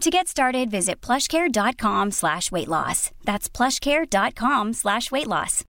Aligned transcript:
To 0.00 0.10
get 0.10 0.26
started, 0.26 0.70
visit 0.70 1.00
plushcare.com 1.00 2.10
slash 2.10 2.50
weight 2.50 2.68
loss. 2.68 3.10
That's 3.24 3.48
plushcare.com 3.48 4.72
slash 4.72 5.12
weight 5.12 5.28
loss. 5.28 5.64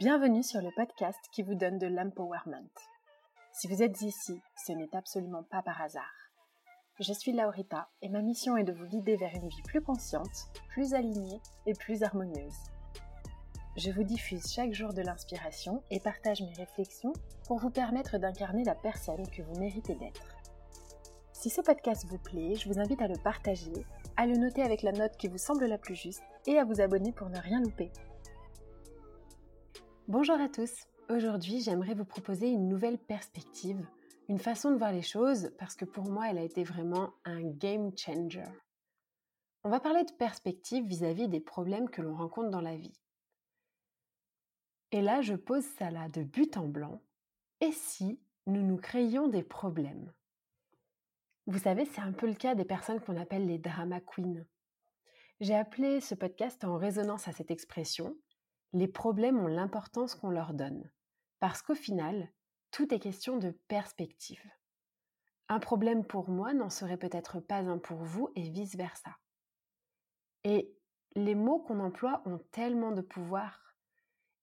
Bienvenue 0.00 0.42
sur 0.42 0.60
le 0.62 0.70
podcast 0.74 1.18
qui 1.32 1.42
vous 1.42 1.54
donne 1.54 1.78
de 1.78 1.86
l'empowerment. 1.86 2.70
Si 3.52 3.68
vous 3.68 3.82
êtes 3.82 4.00
ici, 4.00 4.40
ce 4.66 4.72
n'est 4.72 4.96
absolument 4.96 5.42
pas 5.42 5.62
par 5.62 5.80
hasard. 5.82 6.14
Je 6.98 7.12
suis 7.12 7.32
Laurita 7.32 7.88
et 8.02 8.08
ma 8.08 8.22
mission 8.22 8.56
est 8.56 8.64
de 8.64 8.72
vous 8.72 8.86
guider 8.86 9.16
vers 9.16 9.34
une 9.34 9.48
vie 9.48 9.62
plus 9.62 9.80
consciente, 9.80 10.48
plus 10.70 10.94
alignée 10.94 11.40
et 11.66 11.74
plus 11.74 12.02
harmonieuse. 12.02 12.56
Je 13.76 13.90
vous 13.90 14.02
diffuse 14.02 14.50
chaque 14.52 14.72
jour 14.72 14.92
de 14.92 15.02
l'inspiration 15.02 15.82
et 15.90 16.00
partage 16.00 16.40
mes 16.42 16.54
réflexions 16.54 17.12
pour 17.46 17.58
vous 17.58 17.70
permettre 17.70 18.18
d'incarner 18.18 18.64
la 18.64 18.74
personne 18.74 19.28
que 19.30 19.42
vous 19.42 19.58
méritez 19.58 19.94
d'être. 19.94 20.39
Si 21.40 21.48
ce 21.48 21.62
podcast 21.62 22.04
vous 22.06 22.18
plaît, 22.18 22.54
je 22.54 22.68
vous 22.68 22.80
invite 22.80 23.00
à 23.00 23.08
le 23.08 23.16
partager, 23.16 23.72
à 24.18 24.26
le 24.26 24.36
noter 24.36 24.60
avec 24.60 24.82
la 24.82 24.92
note 24.92 25.16
qui 25.16 25.26
vous 25.26 25.38
semble 25.38 25.64
la 25.64 25.78
plus 25.78 25.94
juste 25.94 26.22
et 26.46 26.58
à 26.58 26.66
vous 26.66 26.82
abonner 26.82 27.12
pour 27.12 27.30
ne 27.30 27.38
rien 27.38 27.62
louper. 27.62 27.90
Bonjour 30.06 30.38
à 30.38 30.50
tous. 30.50 30.70
Aujourd'hui, 31.08 31.62
j'aimerais 31.62 31.94
vous 31.94 32.04
proposer 32.04 32.50
une 32.50 32.68
nouvelle 32.68 32.98
perspective, 32.98 33.88
une 34.28 34.38
façon 34.38 34.70
de 34.70 34.76
voir 34.76 34.92
les 34.92 35.00
choses 35.00 35.50
parce 35.58 35.76
que 35.76 35.86
pour 35.86 36.10
moi, 36.10 36.28
elle 36.28 36.36
a 36.36 36.42
été 36.42 36.62
vraiment 36.62 37.14
un 37.24 37.40
game 37.40 37.96
changer. 37.96 38.44
On 39.64 39.70
va 39.70 39.80
parler 39.80 40.04
de 40.04 40.12
perspective 40.12 40.84
vis-à-vis 40.84 41.28
des 41.28 41.40
problèmes 41.40 41.88
que 41.88 42.02
l'on 42.02 42.18
rencontre 42.18 42.50
dans 42.50 42.60
la 42.60 42.76
vie. 42.76 43.00
Et 44.92 45.00
là, 45.00 45.22
je 45.22 45.36
pose 45.36 45.64
ça 45.78 45.90
là 45.90 46.06
de 46.10 46.22
but 46.22 46.58
en 46.58 46.68
blanc. 46.68 47.00
Et 47.62 47.72
si 47.72 48.20
nous 48.46 48.60
nous 48.60 48.76
créions 48.76 49.26
des 49.26 49.42
problèmes? 49.42 50.12
Vous 51.46 51.58
savez, 51.58 51.84
c'est 51.86 52.00
un 52.00 52.12
peu 52.12 52.26
le 52.26 52.34
cas 52.34 52.54
des 52.54 52.64
personnes 52.64 53.00
qu'on 53.00 53.16
appelle 53.16 53.46
les 53.46 53.58
drama 53.58 54.00
queens. 54.00 54.44
J'ai 55.40 55.54
appelé 55.54 56.00
ce 56.00 56.14
podcast 56.14 56.64
en 56.64 56.76
résonance 56.76 57.26
à 57.26 57.32
cette 57.32 57.50
expression. 57.50 58.16
Les 58.72 58.88
problèmes 58.88 59.40
ont 59.40 59.46
l'importance 59.46 60.14
qu'on 60.14 60.30
leur 60.30 60.52
donne. 60.52 60.90
Parce 61.40 61.62
qu'au 61.62 61.74
final, 61.74 62.30
tout 62.70 62.92
est 62.94 62.98
question 62.98 63.38
de 63.38 63.50
perspective. 63.66 64.44
Un 65.48 65.58
problème 65.58 66.04
pour 66.04 66.28
moi 66.28 66.52
n'en 66.52 66.70
serait 66.70 66.98
peut-être 66.98 67.40
pas 67.40 67.60
un 67.60 67.78
pour 67.78 68.04
vous 68.04 68.28
et 68.36 68.42
vice-versa. 68.42 69.16
Et 70.44 70.72
les 71.16 71.34
mots 71.34 71.58
qu'on 71.58 71.80
emploie 71.80 72.22
ont 72.26 72.38
tellement 72.52 72.92
de 72.92 73.00
pouvoir. 73.00 73.74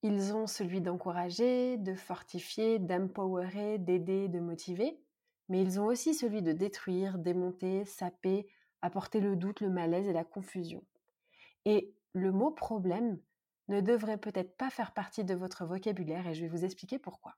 Ils 0.01 0.33
ont 0.33 0.47
celui 0.47 0.81
d'encourager, 0.81 1.77
de 1.77 1.93
fortifier, 1.93 2.79
d'empowerer, 2.79 3.77
d'aider, 3.77 4.27
de 4.27 4.39
motiver, 4.39 4.99
mais 5.49 5.61
ils 5.61 5.79
ont 5.79 5.85
aussi 5.85 6.13
celui 6.13 6.41
de 6.41 6.51
détruire, 6.51 7.17
démonter, 7.17 7.85
saper, 7.85 8.47
apporter 8.81 9.19
le 9.19 9.35
doute, 9.35 9.61
le 9.61 9.69
malaise 9.69 10.07
et 10.07 10.13
la 10.13 10.23
confusion. 10.23 10.83
Et 11.65 11.93
le 12.13 12.31
mot 12.31 12.51
problème 12.51 13.19
ne 13.67 13.81
devrait 13.81 14.17
peut-être 14.17 14.55
pas 14.55 14.69
faire 14.69 14.93
partie 14.93 15.23
de 15.23 15.35
votre 15.35 15.65
vocabulaire 15.65 16.27
et 16.27 16.33
je 16.33 16.41
vais 16.41 16.47
vous 16.47 16.65
expliquer 16.65 16.99
pourquoi. 16.99 17.35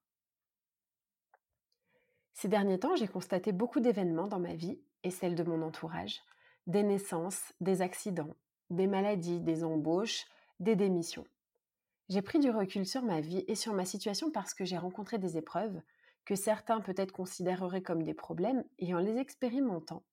Ces 2.34 2.48
derniers 2.48 2.80
temps, 2.80 2.96
j'ai 2.96 3.08
constaté 3.08 3.52
beaucoup 3.52 3.80
d'événements 3.80 4.28
dans 4.28 4.40
ma 4.40 4.54
vie 4.54 4.80
et 5.04 5.12
celle 5.12 5.36
de 5.36 5.44
mon 5.44 5.62
entourage, 5.62 6.22
des 6.68 6.84
naissances, 6.84 7.54
des 7.60 7.82
accidents, 7.82 8.36
des 8.70 8.88
maladies, 8.88 9.40
des 9.40 9.64
embauches, 9.64 10.26
des 10.60 10.76
démissions. 10.76 11.26
J'ai 12.10 12.22
pris 12.22 12.40
du 12.40 12.50
recul 12.50 12.86
sur 12.86 13.04
ma 13.04 13.22
vie 13.22 13.44
et 13.48 13.56
sur 13.56 13.74
ma 13.74 13.86
situation 13.86 14.32
parce 14.32 14.54
que 14.54 14.66
j'ai 14.66 14.78
rencontré 14.78 15.18
des 15.18 15.38
épreuves 15.38 15.82
certains 16.36 16.82
peut-être 16.82 17.12
considéreraient 17.12 17.82
comme 17.82 18.04
des 18.04 18.14
problèmes 18.14 18.64
et 18.78 18.94
en 18.94 19.00
les 19.00 19.18
expérimentant, 19.18 20.04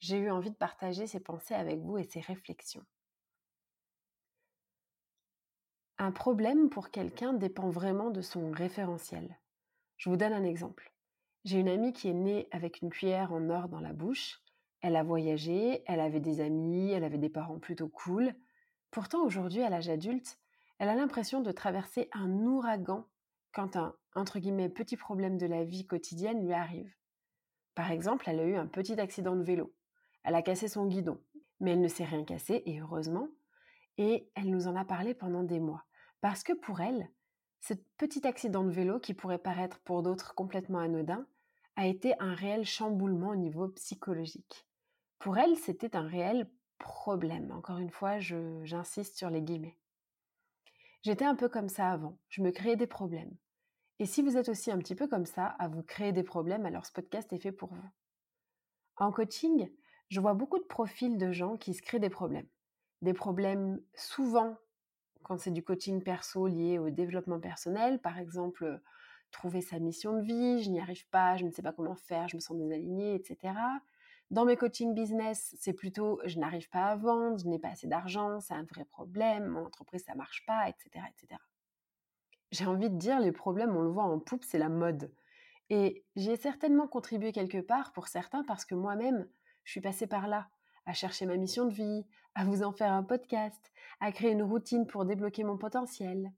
j'ai 0.00 0.18
eu 0.18 0.30
envie 0.30 0.50
de 0.50 0.56
partager 0.56 1.06
ces 1.06 1.20
pensées 1.20 1.54
avec 1.54 1.80
vous 1.80 1.98
et 1.98 2.04
ces 2.04 2.20
réflexions. 2.20 2.84
Un 5.98 6.12
problème 6.12 6.70
pour 6.70 6.90
quelqu'un 6.90 7.32
dépend 7.32 7.70
vraiment 7.70 8.10
de 8.10 8.22
son 8.22 8.52
référentiel. 8.52 9.38
Je 9.96 10.08
vous 10.08 10.16
donne 10.16 10.32
un 10.32 10.44
exemple. 10.44 10.92
J'ai 11.44 11.58
une 11.58 11.68
amie 11.68 11.92
qui 11.92 12.08
est 12.08 12.14
née 12.14 12.48
avec 12.52 12.82
une 12.82 12.90
cuillère 12.90 13.32
en 13.32 13.50
or 13.50 13.68
dans 13.68 13.80
la 13.80 13.92
bouche. 13.92 14.40
Elle 14.80 14.94
a 14.94 15.02
voyagé, 15.02 15.82
elle 15.86 16.00
avait 16.00 16.20
des 16.20 16.40
amis, 16.40 16.92
elle 16.92 17.02
avait 17.02 17.18
des 17.18 17.28
parents 17.28 17.58
plutôt 17.58 17.88
cool. 17.88 18.32
Pourtant, 18.92 19.24
aujourd'hui, 19.24 19.62
à 19.62 19.70
l'âge 19.70 19.88
adulte, 19.88 20.38
elle 20.78 20.88
a 20.88 20.94
l'impression 20.94 21.40
de 21.40 21.50
traverser 21.50 22.08
un 22.12 22.30
ouragan 22.44 23.08
quand 23.52 23.76
un 23.76 23.94
entre 24.14 24.38
guillemets 24.38 24.68
petit 24.68 24.96
problème 24.96 25.38
de 25.38 25.46
la 25.46 25.64
vie 25.64 25.86
quotidienne 25.86 26.44
lui 26.44 26.52
arrive. 26.52 26.92
Par 27.74 27.90
exemple, 27.90 28.28
elle 28.28 28.40
a 28.40 28.44
eu 28.44 28.56
un 28.56 28.66
petit 28.66 28.98
accident 29.00 29.36
de 29.36 29.42
vélo. 29.42 29.72
Elle 30.24 30.34
a 30.34 30.42
cassé 30.42 30.68
son 30.68 30.86
guidon, 30.86 31.22
mais 31.60 31.72
elle 31.72 31.80
ne 31.80 31.88
s'est 31.88 32.04
rien 32.04 32.24
cassé, 32.24 32.62
et 32.66 32.80
heureusement, 32.80 33.28
et 33.96 34.28
elle 34.34 34.50
nous 34.50 34.66
en 34.66 34.76
a 34.76 34.84
parlé 34.84 35.14
pendant 35.14 35.44
des 35.44 35.60
mois. 35.60 35.84
Parce 36.20 36.42
que 36.42 36.52
pour 36.52 36.80
elle, 36.80 37.08
ce 37.60 37.74
petit 37.96 38.26
accident 38.26 38.64
de 38.64 38.70
vélo, 38.70 38.98
qui 38.98 39.14
pourrait 39.14 39.38
paraître 39.38 39.78
pour 39.80 40.02
d'autres 40.02 40.34
complètement 40.34 40.80
anodin, 40.80 41.26
a 41.76 41.86
été 41.86 42.14
un 42.20 42.34
réel 42.34 42.64
chamboulement 42.64 43.30
au 43.30 43.36
niveau 43.36 43.68
psychologique. 43.68 44.66
Pour 45.20 45.38
elle, 45.38 45.56
c'était 45.56 45.96
un 45.96 46.06
réel 46.06 46.50
problème. 46.78 47.52
Encore 47.52 47.78
une 47.78 47.90
fois, 47.90 48.18
j'insiste 48.18 49.16
sur 49.16 49.30
les 49.30 49.42
guillemets. 49.42 49.78
J'étais 51.02 51.24
un 51.24 51.36
peu 51.36 51.48
comme 51.48 51.68
ça 51.68 51.90
avant, 51.90 52.18
je 52.28 52.42
me 52.42 52.50
créais 52.50 52.76
des 52.76 52.88
problèmes. 52.88 53.36
Et 53.98 54.06
si 54.06 54.22
vous 54.22 54.36
êtes 54.36 54.48
aussi 54.48 54.70
un 54.70 54.78
petit 54.78 54.94
peu 54.94 55.08
comme 55.08 55.26
ça, 55.26 55.46
à 55.46 55.68
vous 55.68 55.82
créer 55.82 56.12
des 56.12 56.22
problèmes, 56.22 56.66
alors 56.66 56.86
ce 56.86 56.92
podcast 56.92 57.32
est 57.32 57.38
fait 57.38 57.52
pour 57.52 57.72
vous. 57.72 57.90
En 58.96 59.10
coaching, 59.10 59.70
je 60.08 60.20
vois 60.20 60.34
beaucoup 60.34 60.58
de 60.58 60.64
profils 60.64 61.18
de 61.18 61.32
gens 61.32 61.56
qui 61.56 61.74
se 61.74 61.82
créent 61.82 61.98
des 61.98 62.10
problèmes. 62.10 62.46
Des 63.02 63.14
problèmes 63.14 63.80
souvent 63.94 64.56
quand 65.22 65.38
c'est 65.38 65.50
du 65.50 65.62
coaching 65.62 66.02
perso 66.02 66.46
lié 66.46 66.78
au 66.78 66.90
développement 66.90 67.40
personnel, 67.40 68.00
par 68.00 68.18
exemple, 68.18 68.80
trouver 69.30 69.60
sa 69.60 69.78
mission 69.78 70.14
de 70.14 70.22
vie, 70.22 70.62
je 70.62 70.70
n'y 70.70 70.80
arrive 70.80 71.06
pas, 71.08 71.36
je 71.36 71.44
ne 71.44 71.50
sais 71.50 71.62
pas 71.62 71.72
comment 71.72 71.96
faire, 71.96 72.28
je 72.28 72.36
me 72.36 72.40
sens 72.40 72.56
désalignée, 72.56 73.14
etc. 73.14 73.54
Dans 74.30 74.44
mes 74.44 74.56
coaching 74.56 74.94
business, 74.94 75.54
c'est 75.58 75.72
plutôt 75.72 76.20
je 76.24 76.38
n'arrive 76.38 76.68
pas 76.70 76.86
à 76.86 76.96
vendre, 76.96 77.38
je 77.38 77.46
n'ai 77.46 77.58
pas 77.58 77.68
assez 77.68 77.86
d'argent, 77.86 78.40
c'est 78.40 78.54
un 78.54 78.64
vrai 78.64 78.84
problème, 78.84 79.46
mon 79.46 79.66
entreprise 79.66 80.04
ça 80.04 80.14
marche 80.14 80.44
pas, 80.46 80.68
etc., 80.68 81.04
etc. 81.10 81.40
J'ai 82.50 82.66
envie 82.66 82.90
de 82.90 82.96
dire 82.96 83.20
les 83.20 83.32
problèmes, 83.32 83.76
on 83.76 83.82
le 83.82 83.90
voit 83.90 84.04
en 84.04 84.18
poupe, 84.18 84.44
c'est 84.44 84.58
la 84.58 84.68
mode. 84.68 85.12
Et 85.70 86.04
j'ai 86.16 86.36
certainement 86.36 86.88
contribué 86.88 87.32
quelque 87.32 87.60
part 87.60 87.92
pour 87.92 88.08
certains 88.08 88.42
parce 88.44 88.64
que 88.64 88.74
moi-même, 88.74 89.28
je 89.64 89.72
suis 89.72 89.80
passée 89.80 90.06
par 90.06 90.28
là, 90.28 90.48
à 90.86 90.94
chercher 90.94 91.26
ma 91.26 91.36
mission 91.36 91.66
de 91.66 91.74
vie, 91.74 92.06
à 92.34 92.44
vous 92.44 92.62
en 92.62 92.72
faire 92.72 92.92
un 92.92 93.02
podcast, 93.02 93.72
à 94.00 94.12
créer 94.12 94.30
une 94.30 94.42
routine 94.42 94.86
pour 94.86 95.04
débloquer 95.04 95.44
mon 95.44 95.58
potentiel. 95.58 96.32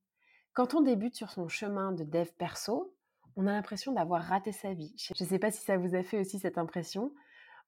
Quand 0.52 0.74
on 0.74 0.80
débute 0.80 1.14
sur 1.14 1.30
son 1.30 1.46
chemin 1.46 1.92
de 1.92 2.02
dev 2.02 2.28
perso, 2.36 2.92
on 3.36 3.46
a 3.46 3.52
l'impression 3.52 3.92
d'avoir 3.92 4.22
raté 4.22 4.50
sa 4.50 4.74
vie. 4.74 4.92
Je 4.96 5.12
ne 5.22 5.28
sais 5.28 5.38
pas 5.38 5.52
si 5.52 5.62
ça 5.62 5.76
vous 5.76 5.94
a 5.94 6.02
fait 6.02 6.18
aussi 6.18 6.40
cette 6.40 6.58
impression. 6.58 7.14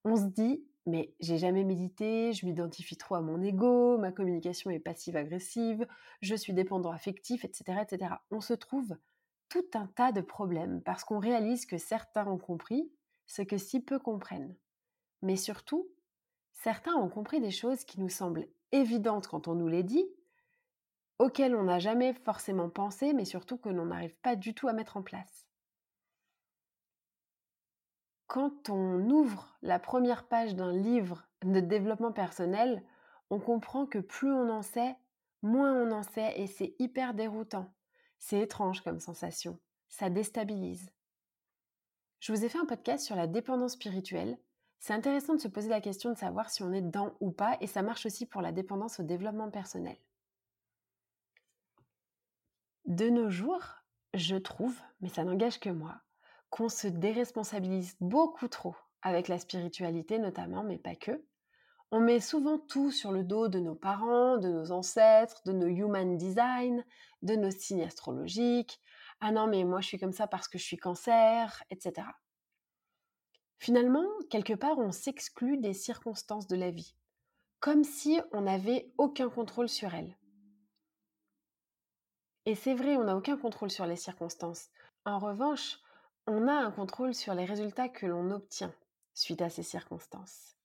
On 0.05 0.17
se 0.17 0.25
dit, 0.25 0.67
mais 0.87 1.15
j'ai 1.21 1.39
jamais 1.39 1.65
médité, 1.65 2.33
je 2.33 2.45
m'identifie 2.45 2.97
trop 2.97 3.15
à 3.15 3.21
mon 3.21 3.41
ego, 3.43 3.99
ma 3.99 4.13
communication 4.13 4.71
est 4.71 4.81
passive-agressive, 4.81 5.87
je 6.21 6.35
suis 6.35 6.53
dépendant 6.53 6.91
affectif, 6.91 7.45
etc., 7.45 7.81
etc. 7.83 8.15
On 8.31 8.41
se 8.41 8.55
trouve 8.55 8.97
tout 9.49 9.65
un 9.75 9.87
tas 9.87 10.13
de 10.13 10.21
problèmes 10.21 10.83
parce 10.83 11.05
qu'on 11.05 11.19
réalise 11.19 11.67
que 11.67 11.79
certains 11.79 12.27
ont 12.27 12.39
compris 12.39 12.91
ce 13.27 13.43
que 13.43 13.59
si 13.59 13.81
peu 13.81 13.99
comprennent. 13.99 14.57
Mais 15.23 15.37
surtout, 15.37 15.89
certains 16.53 16.95
ont 16.95 17.09
compris 17.09 17.41
des 17.41 17.51
choses 17.51 17.85
qui 17.85 18.01
nous 18.01 18.09
semblent 18.09 18.49
évidentes 18.73 19.29
quand 19.29 19.49
on 19.49 19.55
nous 19.55 19.69
les 19.69 19.83
dit, 19.85 20.07
auxquelles 21.19 21.55
on 21.55 21.65
n'a 21.65 21.79
jamais 21.79 22.15
forcément 22.15 22.69
pensé, 22.69 23.13
mais 23.13 23.25
surtout 23.25 23.57
que 23.57 23.69
l'on 23.69 23.87
n'arrive 23.87 24.17
pas 24.23 24.35
du 24.35 24.55
tout 24.55 24.67
à 24.67 24.73
mettre 24.73 24.97
en 24.97 25.03
place 25.03 25.47
quand 28.33 28.71
on 28.71 29.11
ouvre 29.11 29.59
la 29.61 29.79
première 29.79 30.27
page 30.27 30.55
d'un 30.55 30.73
livre 30.73 31.29
de 31.45 31.61
développement 31.61 32.13
personnel, 32.13 32.83
on 33.29 33.39
comprend 33.39 33.85
que 33.85 33.99
plus 33.99 34.33
on 34.33 34.49
en 34.49 34.63
sait, 34.63 34.97
moins 35.43 35.75
on 35.75 35.93
en 35.93 36.03
sait 36.03 36.41
et 36.41 36.47
c'est 36.47 36.75
hyper 36.79 37.13
déroutant. 37.13 37.71
C'est 38.17 38.41
étrange 38.41 38.81
comme 38.81 39.01
sensation. 39.01 39.59
Ça 39.91 40.09
déstabilise. 40.09 40.91
Je 42.21 42.33
vous 42.33 42.43
ai 42.43 42.49
fait 42.49 42.57
un 42.57 42.65
podcast 42.65 43.05
sur 43.05 43.17
la 43.17 43.27
dépendance 43.27 43.73
spirituelle. 43.73 44.39
C'est 44.79 44.95
intéressant 44.95 45.35
de 45.35 45.41
se 45.41 45.49
poser 45.49 45.69
la 45.69 45.83
question 45.83 46.09
de 46.09 46.17
savoir 46.17 46.49
si 46.49 46.63
on 46.63 46.73
est 46.73 46.81
dedans 46.81 47.15
ou 47.21 47.33
pas 47.33 47.59
et 47.61 47.67
ça 47.67 47.83
marche 47.83 48.07
aussi 48.07 48.25
pour 48.25 48.41
la 48.41 48.53
dépendance 48.53 48.99
au 48.99 49.03
développement 49.03 49.51
personnel. 49.51 49.99
De 52.87 53.11
nos 53.11 53.29
jours, 53.29 53.63
je 54.15 54.37
trouve, 54.37 54.81
mais 55.03 55.11
ça 55.11 55.23
n'engage 55.23 55.61
que 55.61 55.69
moi, 55.69 56.01
qu'on 56.53 56.69
se 56.69 56.87
déresponsabilise 56.87 57.97
beaucoup 57.99 58.47
trop 58.47 58.77
avec 59.01 59.27
la 59.29 59.39
spiritualité 59.39 60.19
notamment, 60.19 60.63
mais 60.63 60.77
pas 60.77 60.95
que. 60.95 61.25
On 61.91 61.99
met 61.99 62.21
souvent 62.21 62.59
tout 62.59 62.91
sur 62.91 63.11
le 63.11 63.25
dos 63.25 63.49
de 63.49 63.59
nos 63.59 63.75
parents, 63.75 64.37
de 64.37 64.51
nos 64.51 64.71
ancêtres, 64.71 65.41
de 65.47 65.53
nos 65.53 65.67
human 65.67 66.17
design, 66.19 66.85
de 67.23 67.37
nos 67.37 67.51
signes 67.51 67.83
astrologiques. 67.83 68.81
Ah 69.21 69.33
non, 69.33 69.47
mais 69.47 69.65
moi 69.65 69.81
je 69.81 69.89
suis 69.89 69.99
comme 69.99 70.13
ça 70.13 70.27
parce 70.27 70.47
que 70.47 70.59
je 70.59 70.65
suis 70.65 70.77
cancer, 70.77 71.65
etc. 71.71 72.07
Finalement, 73.59 74.07
quelque 74.29 74.55
part, 74.55 74.79
on 74.79 74.93
s'exclut 74.93 75.57
des 75.57 75.73
circonstances 75.73 76.49
de 76.49 76.57
la 76.57 76.71
vie, 76.71 76.95
comme 77.61 77.83
si 77.83 78.21
on 78.33 78.43
n'avait 78.43 78.93
aucun 78.99 79.31
contrôle 79.31 79.71
sur 79.71 79.95
elles. 79.95 80.19
Et 82.45 82.55
c'est 82.55 82.75
vrai, 82.75 82.97
on 82.97 83.05
n'a 83.05 83.17
aucun 83.17 83.39
contrôle 83.39 83.71
sur 83.71 83.87
les 83.87 83.97
circonstances. 83.97 84.69
En 85.05 85.19
revanche, 85.19 85.79
on 86.27 86.49
a 86.49 86.53
un 86.53 86.71
contrôle 86.71 87.15
sur 87.15 87.35
les 87.35 87.45
résultats 87.45 87.89
que 87.89 88.07
l'on 88.07 88.31
obtient 88.31 88.75
suite 89.15 89.43
à 89.43 89.51
ces 89.51 89.63
circonstances. 89.63 90.57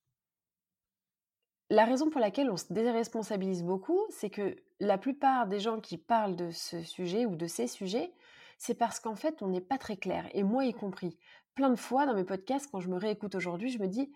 La 1.70 1.84
raison 1.84 2.08
pour 2.08 2.20
laquelle 2.20 2.50
on 2.50 2.56
se 2.56 2.72
déresponsabilise 2.72 3.62
beaucoup, 3.62 4.00
c'est 4.08 4.30
que 4.30 4.56
la 4.80 4.96
plupart 4.96 5.46
des 5.46 5.60
gens 5.60 5.80
qui 5.80 5.98
parlent 5.98 6.36
de 6.36 6.50
ce 6.50 6.82
sujet 6.82 7.26
ou 7.26 7.36
de 7.36 7.46
ces 7.46 7.66
sujets, 7.66 8.12
c'est 8.56 8.74
parce 8.74 9.00
qu'en 9.00 9.16
fait, 9.16 9.42
on 9.42 9.48
n'est 9.48 9.60
pas 9.60 9.76
très 9.76 9.96
clair, 9.96 10.28
et 10.32 10.42
moi 10.42 10.64
y 10.64 10.72
compris. 10.72 11.18
Plein 11.54 11.68
de 11.68 11.76
fois 11.76 12.06
dans 12.06 12.14
mes 12.14 12.24
podcasts, 12.24 12.70
quand 12.70 12.80
je 12.80 12.88
me 12.88 12.96
réécoute 12.96 13.34
aujourd'hui, 13.34 13.68
je 13.68 13.80
me 13.80 13.86
dis, 13.86 14.10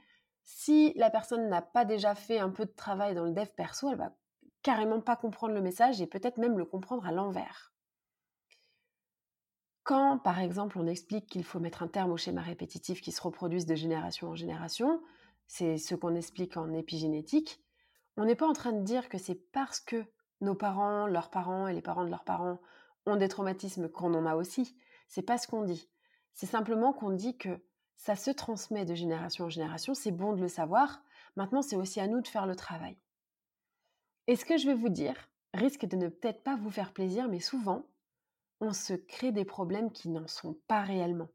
si 0.45 0.93
la 0.97 1.11
personne 1.11 1.49
n'a 1.49 1.61
pas 1.63 1.85
déjà 1.85 2.15
fait 2.15 2.39
un 2.39 2.51
peu 2.51 2.65
de 2.65 2.71
travail 2.71 3.15
dans 3.15 3.25
le 3.25 3.33
dev 3.33 3.49
perso, 3.55 3.91
elle 3.91 3.99
va 3.99 4.17
carrément 4.63 5.01
pas 5.01 5.17
comprendre 5.17 5.55
le 5.55 5.61
message 5.61 6.01
et 6.01 6.07
peut-être 6.07 6.39
même 6.39 6.59
le 6.59 6.65
comprendre 6.65 7.07
à 7.07 7.13
l'envers. 7.13 7.72
Quand, 9.85 10.19
par 10.19 10.39
exemple, 10.39 10.79
on 10.79 10.87
explique 10.87 11.27
qu'il 11.27 11.45
faut 11.45 11.59
mettre 11.59 11.83
un 11.83 11.89
terme 11.89 12.13
aux 12.13 12.17
schémas 12.17 12.43
répétitifs 12.43 13.01
qui 13.01 13.11
se 13.11 13.21
reproduisent 13.21 13.67
de 13.67 13.75
génération 13.75 14.29
en 14.29 14.35
génération, 14.35 15.03
c'est 15.47 15.77
ce 15.77 15.95
qu'on 15.95 16.15
explique 16.15 16.57
en 16.57 16.73
épigénétique, 16.73 17.61
on 18.17 18.25
n'est 18.25 18.37
pas 18.37 18.47
en 18.47 18.53
train 18.53 18.73
de 18.73 18.85
dire 18.85 19.09
que 19.09 19.19
c'est 19.19 19.35
parce 19.53 19.81
que 19.81 20.05
nos 20.41 20.55
parents, 20.55 21.07
leurs 21.07 21.31
parents 21.31 21.67
et 21.67 21.73
les 21.73 21.83
parents 21.83 22.05
de 22.05 22.11
leurs 22.11 22.25
parents 22.25 22.61
ont 23.07 23.17
des 23.17 23.29
traumatismes 23.29 23.89
qu'on 23.89 24.15
en 24.15 24.27
a 24.27 24.37
aussi. 24.37 24.77
C'est 25.09 25.23
pas 25.23 25.39
ce 25.39 25.49
qu'on 25.49 25.63
dit. 25.63 25.89
C'est 26.33 26.47
simplement 26.47 26.93
qu'on 26.93 27.11
dit 27.11 27.37
que 27.37 27.61
ça 27.97 28.17
se 28.17 28.31
transmet 28.31 28.85
de 28.85 28.95
génération 28.95 29.47
en 29.47 29.51
génération, 29.51 29.95
c'est 29.95 30.11
bon 30.11 30.33
de 30.33 30.41
le 30.41 30.49
savoir. 30.49 31.03
Maintenant, 31.37 31.63
c'est 31.63 31.77
aussi 31.77 32.01
à 32.01 32.07
nous 32.07 32.21
de 32.21 32.29
faire 32.29 32.47
le 32.47 32.57
travail. 32.57 32.97
Et 34.27 34.37
ce 34.37 34.45
que 34.45 34.57
je 34.57 34.67
vais 34.67 34.75
vous 34.75 34.89
dire 34.89 35.17
risque 35.55 35.85
de 35.87 35.97
ne 35.97 36.09
peut-être 36.09 36.43
pas 36.43 36.57
vous 36.57 36.71
faire 36.71 36.93
plaisir, 36.93 37.29
mais 37.29 37.41
souvent, 37.41 37.85
on 38.63 38.73
se 38.73 38.95
crée 38.95 39.33
des 39.33 39.45
problèmes 39.45 39.91
qui 39.91 40.09
n'en 40.09 40.29
sont 40.29 40.57
pas 40.69 40.83
réellement. 40.83 41.29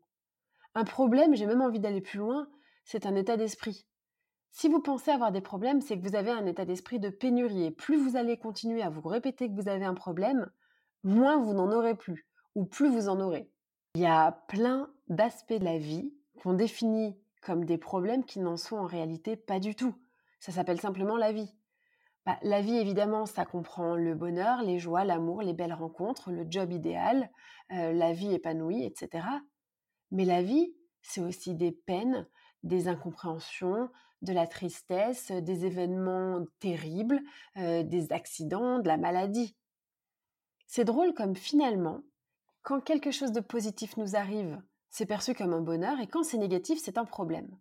Un 0.76 0.86
problème, 0.86 1.36
j'ai 1.36 1.46
même 1.46 1.62
envie 1.62 1.82
d'aller 1.82 2.00
plus 2.00 2.20
loin, 2.20 2.48
c'est 2.86 3.06
un 3.06 3.16
état 3.16 3.36
d'esprit. 3.36 3.86
Si 4.52 4.70
vous 4.70 4.82
pensez 4.82 5.12
avoir 5.12 5.34
des 5.34 5.42
problèmes, 5.42 5.82
c'est 5.82 6.00
que 6.00 6.08
vous 6.08 6.16
avez 6.16 6.32
un 6.32 6.46
état 6.46 6.64
d'esprit 6.64 7.00
de 7.00 7.10
pénurie 7.10 7.66
et 7.66 7.72
plus 7.72 7.98
vous 7.98 8.16
allez 8.16 8.38
continuer 8.38 8.82
à 8.82 8.90
vous 8.90 9.06
répéter 9.08 9.50
que 9.50 9.62
vous 9.62 9.68
avez 9.68 9.84
un 9.84 9.94
problème, 9.94 10.50
moins 11.04 11.38
vous 11.38 11.54
n'en 11.54 11.70
aurez 11.74 11.96
plus 11.96 12.26
ou 12.56 12.64
plus 12.64 12.90
vous 12.90 13.10
en 13.10 13.20
aurez. 13.20 13.52
Il 13.96 14.02
y 14.02 14.06
a 14.06 14.32
plein 14.48 14.90
d'aspects 15.10 15.60
de 15.60 15.66
la 15.66 15.78
vie 15.78 16.14
qu'on 16.42 16.54
définit 16.54 17.20
comme 17.42 17.66
des 17.66 17.78
problèmes 17.78 18.24
qui 18.24 18.40
n'en 18.40 18.56
sont 18.56 18.78
en 18.78 18.86
réalité 18.86 19.36
pas 19.36 19.60
du 19.60 19.76
tout. 19.76 19.96
Ça 20.40 20.54
s'appelle 20.54 20.80
simplement 20.80 21.18
la 21.18 21.34
vie. 21.34 21.54
Bah, 22.28 22.38
la 22.42 22.60
vie, 22.62 22.76
évidemment, 22.76 23.26
ça 23.26 23.46
comprend 23.46 23.96
le 23.96 24.14
bonheur, 24.14 24.62
les 24.62 24.80
joies, 24.80 25.06
l'amour, 25.06 25.42
les 25.42 25.54
belles 25.54 25.74
rencontres, 25.74 26.30
le 26.30 26.46
job 26.50 26.74
idéal, 26.74 27.32
euh, 27.72 27.94
la 27.94 28.12
vie 28.12 28.34
épanouie, 28.34 28.84
etc. 28.84 29.26
Mais 30.12 30.26
la 30.26 30.42
vie, 30.44 30.76
c'est 31.02 31.22
aussi 31.22 31.56
des 31.56 31.72
peines, 31.72 32.28
des 32.64 32.90
incompréhensions, 32.90 33.90
de 34.24 34.34
la 34.34 34.46
tristesse, 34.46 35.32
des 35.32 35.66
événements 35.66 36.44
terribles, 36.60 37.22
euh, 37.56 37.84
des 37.84 38.12
accidents, 38.12 38.80
de 38.80 38.90
la 38.90 38.98
maladie. 38.98 39.56
C'est 40.66 40.84
drôle 40.84 41.14
comme 41.14 41.38
finalement, 41.38 42.02
quand 42.62 42.82
quelque 42.82 43.12
chose 43.12 43.32
de 43.32 43.40
positif 43.40 43.96
nous 43.96 44.18
arrive, 44.18 44.62
c'est 44.90 45.06
perçu 45.06 45.34
comme 45.34 45.54
un 45.54 45.62
bonheur 45.62 45.98
et 46.02 46.08
quand 46.08 46.24
c'est 46.24 46.38
négatif, 46.38 46.78
c'est 46.84 46.98
un 46.98 47.06
problème. 47.06 47.58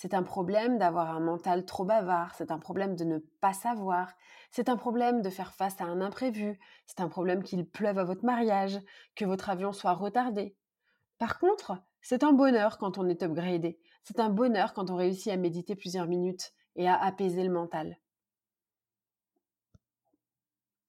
C'est 0.00 0.14
un 0.14 0.22
problème 0.22 0.78
d'avoir 0.78 1.10
un 1.10 1.18
mental 1.18 1.64
trop 1.64 1.84
bavard, 1.84 2.32
c'est 2.36 2.52
un 2.52 2.60
problème 2.60 2.94
de 2.94 3.02
ne 3.02 3.18
pas 3.40 3.52
savoir, 3.52 4.12
c'est 4.52 4.68
un 4.68 4.76
problème 4.76 5.22
de 5.22 5.28
faire 5.28 5.52
face 5.52 5.80
à 5.80 5.86
un 5.86 6.00
imprévu, 6.00 6.56
c'est 6.86 7.00
un 7.00 7.08
problème 7.08 7.42
qu'il 7.42 7.68
pleuve 7.68 7.98
à 7.98 8.04
votre 8.04 8.24
mariage, 8.24 8.78
que 9.16 9.24
votre 9.24 9.50
avion 9.50 9.72
soit 9.72 9.94
retardé. 9.94 10.54
Par 11.18 11.40
contre, 11.40 11.82
c'est 12.00 12.22
un 12.22 12.32
bonheur 12.32 12.78
quand 12.78 12.96
on 12.96 13.08
est 13.08 13.24
upgradé, 13.24 13.80
c'est 14.04 14.20
un 14.20 14.28
bonheur 14.30 14.72
quand 14.72 14.88
on 14.88 14.94
réussit 14.94 15.32
à 15.32 15.36
méditer 15.36 15.74
plusieurs 15.74 16.06
minutes 16.06 16.52
et 16.76 16.86
à 16.86 16.94
apaiser 16.94 17.42
le 17.42 17.52
mental. 17.52 17.98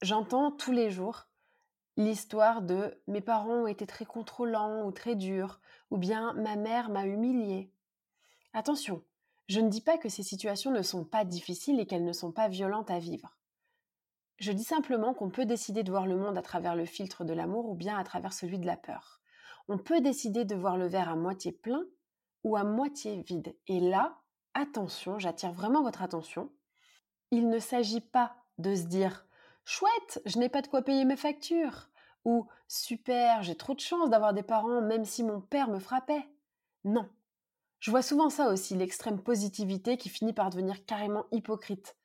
J'entends 0.03 0.51
tous 0.51 0.71
les 0.71 0.91
jours 0.91 1.25
l'histoire 1.97 2.61
de 2.61 3.01
mes 3.07 3.21
parents 3.21 3.63
ont 3.63 3.67
été 3.67 3.87
très 3.87 4.05
contrôlants 4.05 4.85
ou 4.85 4.91
très 4.91 5.15
durs, 5.15 5.59
ou 5.89 5.97
bien 5.97 6.33
ma 6.33 6.55
mère 6.55 6.91
m'a 6.91 7.07
humilié. 7.07 7.73
Attention, 8.53 9.03
je 9.47 9.59
ne 9.59 9.69
dis 9.69 9.81
pas 9.81 9.97
que 9.97 10.09
ces 10.09 10.23
situations 10.23 10.71
ne 10.71 10.81
sont 10.81 11.05
pas 11.05 11.25
difficiles 11.25 11.79
et 11.79 11.85
qu'elles 11.85 12.05
ne 12.05 12.13
sont 12.13 12.31
pas 12.31 12.47
violentes 12.47 12.91
à 12.91 12.99
vivre. 12.99 13.37
Je 14.37 14.51
dis 14.51 14.63
simplement 14.63 15.13
qu'on 15.13 15.29
peut 15.29 15.45
décider 15.45 15.83
de 15.83 15.91
voir 15.91 16.07
le 16.07 16.15
monde 16.15 16.37
à 16.37 16.41
travers 16.41 16.75
le 16.75 16.85
filtre 16.85 17.25
de 17.25 17.33
l'amour 17.33 17.69
ou 17.69 17.75
bien 17.75 17.97
à 17.97 18.03
travers 18.03 18.33
celui 18.33 18.57
de 18.57 18.65
la 18.65 18.77
peur. 18.77 19.19
On 19.67 19.77
peut 19.77 20.01
décider 20.01 20.45
de 20.45 20.55
voir 20.55 20.77
le 20.77 20.87
verre 20.87 21.09
à 21.09 21.15
moitié 21.15 21.51
plein 21.51 21.83
ou 22.43 22.55
à 22.55 22.63
moitié 22.63 23.21
vide. 23.21 23.55
Et 23.67 23.79
là, 23.79 24.17
attention, 24.53 25.19
j'attire 25.19 25.51
vraiment 25.51 25.83
votre 25.83 26.01
attention. 26.01 26.51
Il 27.31 27.49
ne 27.49 27.59
s'agit 27.59 28.01
pas 28.01 28.35
de 28.57 28.73
se 28.73 28.83
dire 28.83 29.25
Chouette, 29.65 30.21
je 30.25 30.39
n'ai 30.39 30.49
pas 30.49 30.61
de 30.63 30.67
quoi 30.67 30.81
payer 30.81 31.05
mes 31.05 31.17
factures 31.17 31.89
ou 32.25 32.47
Super, 32.67 33.43
j'ai 33.43 33.55
trop 33.55 33.75
de 33.75 33.79
chance 33.79 34.09
d'avoir 34.09 34.33
des 34.33 34.43
parents 34.43 34.81
même 34.81 35.05
si 35.05 35.23
mon 35.23 35.41
père 35.41 35.69
me 35.69 35.79
frappait. 35.79 36.27
Non, 36.83 37.09
je 37.79 37.91
vois 37.91 38.01
souvent 38.01 38.29
ça 38.29 38.49
aussi, 38.49 38.75
l'extrême 38.75 39.21
positivité 39.21 39.95
qui 39.95 40.09
finit 40.09 40.33
par 40.33 40.49
devenir 40.49 40.85
carrément 40.85 41.25
hypocrite. 41.31 41.95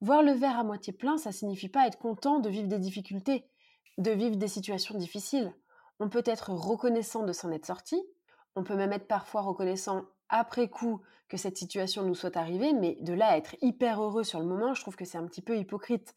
Voir 0.00 0.22
le 0.22 0.32
verre 0.32 0.58
à 0.58 0.64
moitié 0.64 0.92
plein, 0.92 1.18
ça 1.18 1.32
signifie 1.32 1.68
pas 1.68 1.86
être 1.86 1.98
content 1.98 2.38
de 2.38 2.48
vivre 2.48 2.68
des 2.68 2.78
difficultés, 2.78 3.48
de 3.98 4.12
vivre 4.12 4.36
des 4.36 4.46
situations 4.46 4.96
difficiles. 4.96 5.52
On 5.98 6.08
peut 6.08 6.22
être 6.26 6.50
reconnaissant 6.50 7.24
de 7.24 7.32
s'en 7.32 7.50
être 7.50 7.66
sorti, 7.66 8.00
on 8.54 8.62
peut 8.62 8.76
même 8.76 8.92
être 8.92 9.08
parfois 9.08 9.40
reconnaissant 9.40 10.04
après 10.28 10.68
coup 10.68 11.00
que 11.28 11.36
cette 11.36 11.56
situation 11.56 12.04
nous 12.04 12.14
soit 12.14 12.36
arrivée, 12.36 12.72
mais 12.72 12.96
de 13.00 13.12
là 13.12 13.28
à 13.28 13.36
être 13.36 13.56
hyper 13.62 14.00
heureux 14.00 14.22
sur 14.22 14.38
le 14.38 14.46
moment, 14.46 14.74
je 14.74 14.82
trouve 14.82 14.96
que 14.96 15.04
c'est 15.04 15.18
un 15.18 15.26
petit 15.26 15.42
peu 15.42 15.56
hypocrite. 15.56 16.14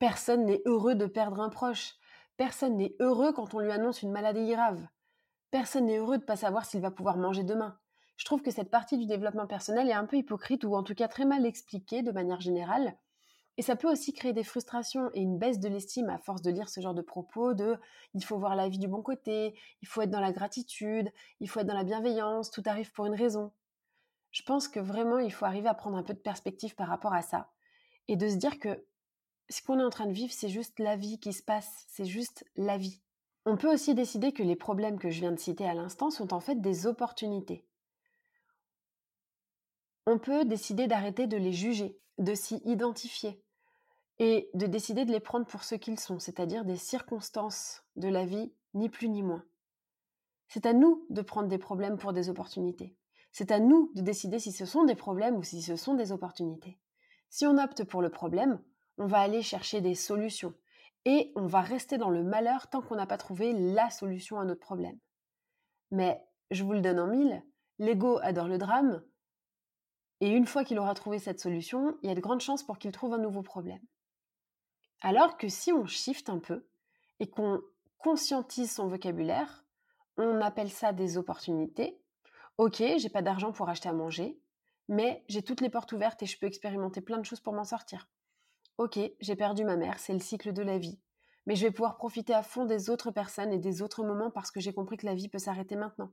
Personne 0.00 0.44
n'est 0.44 0.62
heureux 0.66 0.96
de 0.96 1.06
perdre 1.06 1.40
un 1.40 1.50
proche. 1.50 1.94
Personne 2.36 2.78
n'est 2.78 2.96
heureux 2.98 3.32
quand 3.32 3.54
on 3.54 3.60
lui 3.60 3.70
annonce 3.70 4.02
une 4.02 4.10
maladie 4.10 4.50
grave. 4.50 4.84
Personne 5.52 5.86
n'est 5.86 5.98
heureux 5.98 6.16
de 6.16 6.22
ne 6.22 6.26
pas 6.26 6.36
savoir 6.36 6.64
s'il 6.64 6.80
va 6.80 6.90
pouvoir 6.90 7.16
manger 7.16 7.44
demain 7.44 7.78
je 8.20 8.26
trouve 8.26 8.42
que 8.42 8.50
cette 8.50 8.70
partie 8.70 8.98
du 8.98 9.06
développement 9.06 9.46
personnel 9.46 9.88
est 9.88 9.94
un 9.94 10.04
peu 10.04 10.18
hypocrite 10.18 10.64
ou 10.64 10.74
en 10.74 10.82
tout 10.82 10.94
cas 10.94 11.08
très 11.08 11.24
mal 11.24 11.46
expliquée 11.46 12.02
de 12.02 12.12
manière 12.12 12.38
générale. 12.38 12.94
Et 13.56 13.62
ça 13.62 13.76
peut 13.76 13.90
aussi 13.90 14.12
créer 14.12 14.34
des 14.34 14.44
frustrations 14.44 15.10
et 15.14 15.20
une 15.20 15.38
baisse 15.38 15.58
de 15.58 15.70
l'estime 15.70 16.10
à 16.10 16.18
force 16.18 16.42
de 16.42 16.50
lire 16.50 16.68
ce 16.68 16.82
genre 16.82 16.92
de 16.92 17.00
propos 17.00 17.54
de 17.54 17.78
il 18.12 18.22
faut 18.22 18.38
voir 18.38 18.56
la 18.56 18.68
vie 18.68 18.78
du 18.78 18.88
bon 18.88 19.00
côté, 19.00 19.54
il 19.80 19.88
faut 19.88 20.02
être 20.02 20.10
dans 20.10 20.20
la 20.20 20.32
gratitude, 20.32 21.10
il 21.40 21.48
faut 21.48 21.60
être 21.60 21.66
dans 21.66 21.72
la 21.72 21.82
bienveillance, 21.82 22.50
tout 22.50 22.62
arrive 22.66 22.92
pour 22.92 23.06
une 23.06 23.14
raison. 23.14 23.52
Je 24.32 24.42
pense 24.42 24.68
que 24.68 24.80
vraiment 24.80 25.18
il 25.18 25.32
faut 25.32 25.46
arriver 25.46 25.68
à 25.70 25.74
prendre 25.74 25.96
un 25.96 26.02
peu 26.02 26.12
de 26.12 26.18
perspective 26.18 26.74
par 26.74 26.88
rapport 26.88 27.14
à 27.14 27.22
ça 27.22 27.50
et 28.06 28.16
de 28.16 28.28
se 28.28 28.36
dire 28.36 28.58
que 28.58 28.84
ce 29.48 29.62
qu'on 29.62 29.80
est 29.80 29.82
en 29.82 29.88
train 29.88 30.06
de 30.06 30.12
vivre, 30.12 30.34
c'est 30.34 30.50
juste 30.50 30.78
la 30.78 30.94
vie 30.94 31.20
qui 31.20 31.32
se 31.32 31.42
passe, 31.42 31.86
c'est 31.88 32.04
juste 32.04 32.44
la 32.56 32.76
vie. 32.76 33.00
On 33.46 33.56
peut 33.56 33.72
aussi 33.72 33.94
décider 33.94 34.32
que 34.32 34.42
les 34.42 34.56
problèmes 34.56 34.98
que 34.98 35.08
je 35.08 35.20
viens 35.20 35.32
de 35.32 35.40
citer 35.40 35.66
à 35.66 35.72
l'instant 35.72 36.10
sont 36.10 36.34
en 36.34 36.40
fait 36.40 36.60
des 36.60 36.86
opportunités. 36.86 37.64
On 40.12 40.18
peut 40.18 40.44
décider 40.44 40.88
d'arrêter 40.88 41.28
de 41.28 41.36
les 41.36 41.52
juger, 41.52 41.96
de 42.18 42.34
s'y 42.34 42.56
identifier 42.64 43.40
et 44.18 44.50
de 44.54 44.66
décider 44.66 45.04
de 45.04 45.12
les 45.12 45.20
prendre 45.20 45.46
pour 45.46 45.62
ce 45.62 45.76
qu'ils 45.76 46.00
sont, 46.00 46.18
c'est-à-dire 46.18 46.64
des 46.64 46.78
circonstances 46.78 47.84
de 47.94 48.08
la 48.08 48.24
vie, 48.24 48.52
ni 48.74 48.88
plus 48.88 49.08
ni 49.08 49.22
moins. 49.22 49.44
C'est 50.48 50.66
à 50.66 50.72
nous 50.72 51.06
de 51.10 51.22
prendre 51.22 51.46
des 51.46 51.58
problèmes 51.58 51.96
pour 51.96 52.12
des 52.12 52.28
opportunités. 52.28 52.96
C'est 53.30 53.52
à 53.52 53.60
nous 53.60 53.92
de 53.94 54.00
décider 54.00 54.40
si 54.40 54.50
ce 54.50 54.66
sont 54.66 54.82
des 54.82 54.96
problèmes 54.96 55.36
ou 55.36 55.44
si 55.44 55.62
ce 55.62 55.76
sont 55.76 55.94
des 55.94 56.10
opportunités. 56.10 56.80
Si 57.28 57.46
on 57.46 57.56
opte 57.56 57.84
pour 57.84 58.02
le 58.02 58.10
problème, 58.10 58.60
on 58.98 59.06
va 59.06 59.20
aller 59.20 59.42
chercher 59.42 59.80
des 59.80 59.94
solutions 59.94 60.54
et 61.04 61.30
on 61.36 61.46
va 61.46 61.60
rester 61.60 61.98
dans 61.98 62.10
le 62.10 62.24
malheur 62.24 62.68
tant 62.68 62.82
qu'on 62.82 62.96
n'a 62.96 63.06
pas 63.06 63.16
trouvé 63.16 63.52
la 63.52 63.90
solution 63.90 64.40
à 64.40 64.44
notre 64.44 64.58
problème. 64.58 64.98
Mais 65.92 66.20
je 66.50 66.64
vous 66.64 66.72
le 66.72 66.80
donne 66.80 66.98
en 66.98 67.06
mille, 67.06 67.44
l'ego 67.78 68.18
adore 68.22 68.48
le 68.48 68.58
drame, 68.58 69.04
et 70.20 70.28
une 70.28 70.46
fois 70.46 70.64
qu'il 70.64 70.78
aura 70.78 70.94
trouvé 70.94 71.18
cette 71.18 71.40
solution, 71.40 71.96
il 72.02 72.08
y 72.08 72.12
a 72.12 72.14
de 72.14 72.20
grandes 72.20 72.40
chances 72.40 72.62
pour 72.62 72.78
qu'il 72.78 72.92
trouve 72.92 73.14
un 73.14 73.18
nouveau 73.18 73.42
problème. 73.42 73.80
Alors 75.00 75.38
que 75.38 75.48
si 75.48 75.72
on 75.72 75.86
shift 75.86 76.28
un 76.28 76.38
peu 76.38 76.66
et 77.20 77.30
qu'on 77.30 77.60
conscientise 77.98 78.70
son 78.70 78.88
vocabulaire, 78.88 79.64
on 80.18 80.40
appelle 80.42 80.70
ça 80.70 80.92
des 80.92 81.16
opportunités. 81.16 81.98
Ok, 82.58 82.82
j'ai 82.98 83.08
pas 83.08 83.22
d'argent 83.22 83.52
pour 83.52 83.70
acheter 83.70 83.88
à 83.88 83.94
manger, 83.94 84.38
mais 84.88 85.24
j'ai 85.28 85.42
toutes 85.42 85.62
les 85.62 85.70
portes 85.70 85.92
ouvertes 85.92 86.22
et 86.22 86.26
je 86.26 86.38
peux 86.38 86.46
expérimenter 86.46 87.00
plein 87.00 87.18
de 87.18 87.24
choses 87.24 87.40
pour 87.40 87.54
m'en 87.54 87.64
sortir. 87.64 88.08
Ok, 88.76 88.98
j'ai 89.20 89.36
perdu 89.36 89.64
ma 89.64 89.76
mère, 89.76 89.98
c'est 89.98 90.12
le 90.12 90.20
cycle 90.20 90.52
de 90.52 90.62
la 90.62 90.78
vie. 90.78 91.00
Mais 91.46 91.56
je 91.56 91.66
vais 91.66 91.70
pouvoir 91.70 91.96
profiter 91.96 92.34
à 92.34 92.42
fond 92.42 92.66
des 92.66 92.90
autres 92.90 93.10
personnes 93.10 93.52
et 93.52 93.58
des 93.58 93.80
autres 93.80 94.04
moments 94.04 94.30
parce 94.30 94.50
que 94.50 94.60
j'ai 94.60 94.74
compris 94.74 94.98
que 94.98 95.06
la 95.06 95.14
vie 95.14 95.28
peut 95.28 95.38
s'arrêter 95.38 95.76
maintenant. 95.76 96.12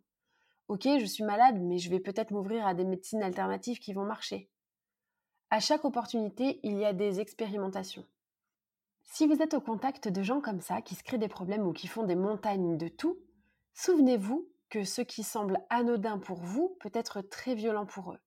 Ok, 0.67 0.83
je 0.83 1.05
suis 1.05 1.23
malade, 1.23 1.59
mais 1.61 1.77
je 1.77 1.89
vais 1.89 2.01
peut-être 2.01 2.31
m'ouvrir 2.31 2.67
à 2.67 2.73
des 2.73 2.83
médecines 2.83 3.23
alternatives 3.23 3.79
qui 3.79 3.93
vont 3.93 4.03
marcher. 4.03 4.49
À 5.49 5.61
chaque 5.61 5.85
opportunité, 5.85 6.59
il 6.63 6.77
y 6.77 6.83
a 6.83 6.91
des 6.91 7.21
expérimentations. 7.21 8.05
Si 9.03 9.25
vous 9.25 9.41
êtes 9.41 9.53
au 9.53 9.61
contact 9.61 10.09
de 10.09 10.21
gens 10.21 10.41
comme 10.41 10.59
ça, 10.59 10.81
qui 10.81 10.95
se 10.95 11.03
créent 11.03 11.17
des 11.17 11.29
problèmes 11.29 11.65
ou 11.65 11.71
qui 11.71 11.87
font 11.87 12.03
des 12.03 12.15
montagnes 12.15 12.77
de 12.77 12.89
tout, 12.89 13.17
souvenez-vous 13.73 14.49
que 14.69 14.83
ce 14.83 15.01
qui 15.01 15.23
semble 15.23 15.61
anodin 15.69 16.19
pour 16.19 16.41
vous 16.41 16.75
peut 16.81 16.91
être 16.93 17.21
très 17.21 17.55
violent 17.55 17.85
pour 17.85 18.11
eux. 18.11 18.19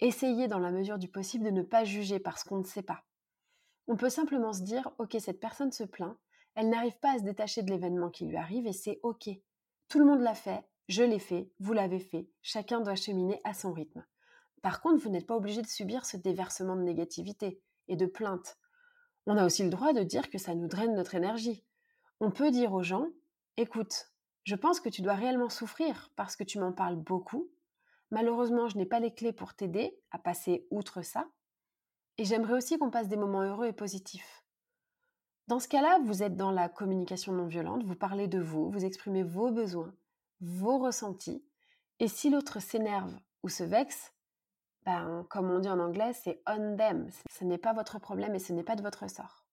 Essayez 0.00 0.48
dans 0.48 0.58
la 0.58 0.72
mesure 0.72 0.98
du 0.98 1.08
possible 1.08 1.44
de 1.44 1.50
ne 1.50 1.62
pas 1.62 1.84
juger 1.84 2.18
parce 2.18 2.42
qu'on 2.42 2.58
ne 2.58 2.64
sait 2.64 2.82
pas. 2.82 3.04
On 3.86 3.96
peut 3.96 4.10
simplement 4.10 4.52
se 4.52 4.62
dire, 4.62 4.90
ok, 4.98 5.16
cette 5.20 5.38
personne 5.38 5.70
se 5.70 5.84
plaint, 5.84 6.16
elle 6.56 6.68
n'arrive 6.68 6.98
pas 6.98 7.14
à 7.14 7.18
se 7.18 7.24
détacher 7.24 7.62
de 7.62 7.70
l'événement 7.70 8.10
qui 8.10 8.26
lui 8.26 8.36
arrive 8.36 8.66
et 8.66 8.72
c'est 8.72 8.98
ok. 9.04 9.28
Tout 9.88 9.98
le 10.00 10.04
monde 10.04 10.20
l'a 10.20 10.34
fait, 10.34 10.64
je 10.88 11.02
l'ai 11.02 11.18
fait, 11.18 11.50
vous 11.60 11.72
l'avez 11.72 12.00
fait, 12.00 12.28
chacun 12.42 12.80
doit 12.80 12.96
cheminer 12.96 13.40
à 13.44 13.54
son 13.54 13.72
rythme. 13.72 14.04
Par 14.62 14.80
contre, 14.80 15.02
vous 15.02 15.10
n'êtes 15.10 15.26
pas 15.26 15.36
obligé 15.36 15.62
de 15.62 15.66
subir 15.66 16.04
ce 16.04 16.16
déversement 16.16 16.76
de 16.76 16.82
négativité 16.82 17.60
et 17.88 17.96
de 17.96 18.06
plainte. 18.06 18.58
On 19.26 19.36
a 19.36 19.46
aussi 19.46 19.62
le 19.62 19.70
droit 19.70 19.92
de 19.92 20.02
dire 20.02 20.30
que 20.30 20.38
ça 20.38 20.54
nous 20.54 20.68
draine 20.68 20.94
notre 20.94 21.14
énergie. 21.14 21.64
On 22.20 22.30
peut 22.30 22.50
dire 22.50 22.72
aux 22.72 22.82
gens, 22.82 23.06
écoute, 23.56 24.10
je 24.44 24.54
pense 24.54 24.80
que 24.80 24.88
tu 24.88 25.02
dois 25.02 25.14
réellement 25.14 25.48
souffrir 25.48 26.10
parce 26.16 26.36
que 26.36 26.44
tu 26.44 26.58
m'en 26.58 26.72
parles 26.72 26.96
beaucoup. 26.96 27.50
Malheureusement, 28.10 28.68
je 28.68 28.76
n'ai 28.76 28.86
pas 28.86 29.00
les 29.00 29.14
clés 29.14 29.32
pour 29.32 29.54
t'aider 29.54 29.98
à 30.10 30.18
passer 30.18 30.66
outre 30.70 31.02
ça. 31.02 31.28
Et 32.18 32.24
j'aimerais 32.24 32.54
aussi 32.54 32.78
qu'on 32.78 32.90
passe 32.90 33.08
des 33.08 33.16
moments 33.16 33.42
heureux 33.42 33.66
et 33.66 33.72
positifs. 33.72 34.44
Dans 35.46 35.58
ce 35.58 35.68
cas-là, 35.68 35.98
vous 36.04 36.22
êtes 36.22 36.36
dans 36.36 36.50
la 36.50 36.68
communication 36.68 37.32
non 37.32 37.46
violente, 37.46 37.84
vous 37.84 37.96
parlez 37.96 38.28
de 38.28 38.40
vous, 38.40 38.70
vous 38.70 38.84
exprimez 38.84 39.22
vos 39.22 39.50
besoins, 39.50 39.94
vos 40.40 40.78
ressentis. 40.78 41.44
Et 41.98 42.08
si 42.08 42.30
l'autre 42.30 42.60
s'énerve 42.60 43.14
ou 43.42 43.48
se 43.48 43.62
vexe, 43.62 44.12
ben, 44.84 45.26
comme 45.28 45.50
on 45.50 45.58
dit 45.58 45.68
en 45.68 45.78
anglais, 45.78 46.12
c'est 46.14 46.42
on 46.46 46.76
them. 46.76 47.10
Ce 47.30 47.44
n'est 47.44 47.58
pas 47.58 47.72
votre 47.72 47.98
problème 47.98 48.34
et 48.34 48.38
ce 48.38 48.52
n'est 48.52 48.64
pas 48.64 48.76
de 48.76 48.82
votre 48.82 49.08
sort. 49.08 49.44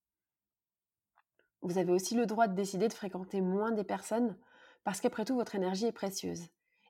Vous 1.61 1.77
avez 1.77 1.91
aussi 1.91 2.15
le 2.15 2.25
droit 2.25 2.47
de 2.47 2.55
décider 2.55 2.87
de 2.87 2.93
fréquenter 2.93 3.41
moins 3.41 3.71
des 3.71 3.83
personnes 3.83 4.37
parce 4.83 5.01
qu'après 5.01 5.25
tout, 5.25 5.35
votre 5.35 5.55
énergie 5.55 5.87
est 5.87 5.91
précieuse. 5.91 6.47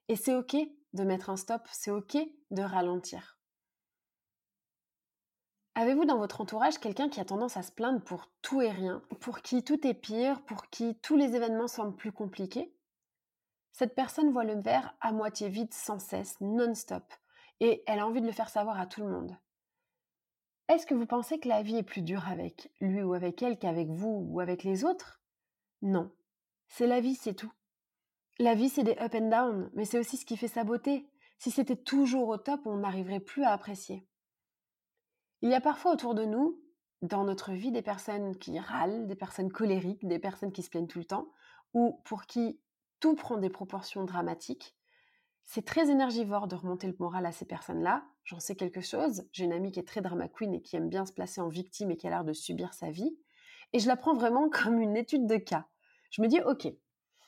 Et 0.07 0.15
c'est 0.15 0.35
OK 0.35 0.55
de 0.93 1.03
mettre 1.03 1.29
un 1.29 1.37
stop, 1.37 1.67
c'est 1.71 1.91
OK 1.91 2.17
de 2.51 2.61
ralentir. 2.61 3.39
Avez-vous 5.73 6.05
dans 6.05 6.17
votre 6.17 6.41
entourage 6.41 6.79
quelqu'un 6.79 7.09
qui 7.09 7.19
a 7.19 7.25
tendance 7.25 7.57
à 7.57 7.63
se 7.63 7.71
plaindre 7.71 8.01
pour 8.03 8.31
tout 8.41 8.61
et 8.61 8.71
rien, 8.71 9.01
pour 9.19 9.41
qui 9.41 9.63
tout 9.63 9.85
est 9.85 9.93
pire, 9.93 10.41
pour 10.45 10.69
qui 10.69 10.95
tous 10.99 11.15
les 11.15 11.35
événements 11.35 11.67
semblent 11.67 11.95
plus 11.95 12.11
compliqués? 12.11 12.76
Cette 13.77 13.93
personne 13.93 14.31
voit 14.31 14.43
le 14.43 14.59
verre 14.59 14.95
à 15.01 15.11
moitié 15.11 15.49
vide 15.49 15.71
sans 15.71 15.99
cesse, 15.99 16.41
non-stop, 16.41 17.03
et 17.59 17.83
elle 17.85 17.99
a 17.99 18.07
envie 18.07 18.21
de 18.21 18.25
le 18.25 18.31
faire 18.31 18.49
savoir 18.49 18.79
à 18.79 18.87
tout 18.87 19.01
le 19.01 19.11
monde. 19.11 19.37
Est-ce 20.67 20.87
que 20.87 20.95
vous 20.95 21.05
pensez 21.05 21.39
que 21.39 21.47
la 21.47 21.61
vie 21.61 21.77
est 21.77 21.83
plus 21.83 22.01
dure 22.01 22.27
avec 22.27 22.71
lui 22.81 23.03
ou 23.03 23.13
avec 23.13 23.43
elle 23.43 23.59
qu'avec 23.59 23.89
vous 23.89 24.25
ou 24.31 24.39
avec 24.39 24.63
les 24.63 24.83
autres? 24.83 25.21
Non. 25.83 26.11
C'est 26.67 26.87
la 26.87 27.01
vie, 27.01 27.13
c'est 27.13 27.35
tout. 27.35 27.53
La 28.39 28.55
vie, 28.55 28.69
c'est 28.69 28.83
des 28.83 28.97
up 28.99 29.13
and 29.13 29.29
down, 29.29 29.69
mais 29.75 29.85
c'est 29.85 29.99
aussi 29.99 30.17
ce 30.17 30.25
qui 30.25 30.37
fait 30.37 30.47
sa 30.47 30.63
beauté. 30.63 31.07
Si 31.37 31.51
c'était 31.51 31.75
toujours 31.75 32.29
au 32.29 32.37
top, 32.37 32.61
on 32.65 32.77
n'arriverait 32.77 33.19
plus 33.19 33.43
à 33.43 33.51
apprécier. 33.51 34.07
Il 35.43 35.51
y 35.51 35.53
a 35.53 35.61
parfois 35.61 35.93
autour 35.93 36.15
de 36.15 36.25
nous, 36.25 36.59
dans 37.03 37.25
notre 37.25 37.51
vie, 37.51 37.71
des 37.71 37.83
personnes 37.83 38.39
qui 38.39 38.57
râlent, 38.57 39.05
des 39.05 39.15
personnes 39.15 39.51
colériques, 39.51 40.07
des 40.07 40.17
personnes 40.17 40.51
qui 40.51 40.63
se 40.63 40.71
plaignent 40.71 40.87
tout 40.87 40.97
le 40.97 41.05
temps, 41.05 41.31
ou 41.75 42.01
pour 42.05 42.25
qui 42.25 42.59
tout 42.99 43.15
prend 43.15 43.37
des 43.37 43.49
proportions 43.49 44.03
dramatiques. 44.03 44.75
C'est 45.43 45.65
très 45.65 45.89
énergivore 45.89 46.47
de 46.47 46.55
remonter 46.55 46.87
le 46.87 46.95
moral 46.99 47.25
à 47.25 47.31
ces 47.31 47.45
personnes-là. 47.45 48.03
J'en 48.25 48.39
sais 48.39 48.55
quelque 48.55 48.81
chose. 48.81 49.23
J'ai 49.31 49.45
une 49.45 49.53
amie 49.53 49.71
qui 49.71 49.79
est 49.79 49.87
très 49.87 50.01
drama 50.01 50.27
queen 50.27 50.53
et 50.53 50.61
qui 50.61 50.75
aime 50.75 50.89
bien 50.89 51.05
se 51.05 51.13
placer 51.13 51.39
en 51.39 51.47
victime 51.47 51.91
et 51.91 51.97
qui 51.97 52.07
a 52.07 52.09
l'air 52.09 52.25
de 52.25 52.33
subir 52.33 52.73
sa 52.73 52.91
vie. 52.91 53.17
Et 53.73 53.79
je 53.79 53.87
la 53.87 53.95
prends 53.95 54.13
vraiment 54.13 54.49
comme 54.51 54.81
une 54.81 54.97
étude 54.97 55.25
de 55.25 55.37
cas. 55.37 55.67
Je 56.11 56.21
me 56.21 56.27
dis, 56.27 56.41
ok, 56.41 56.67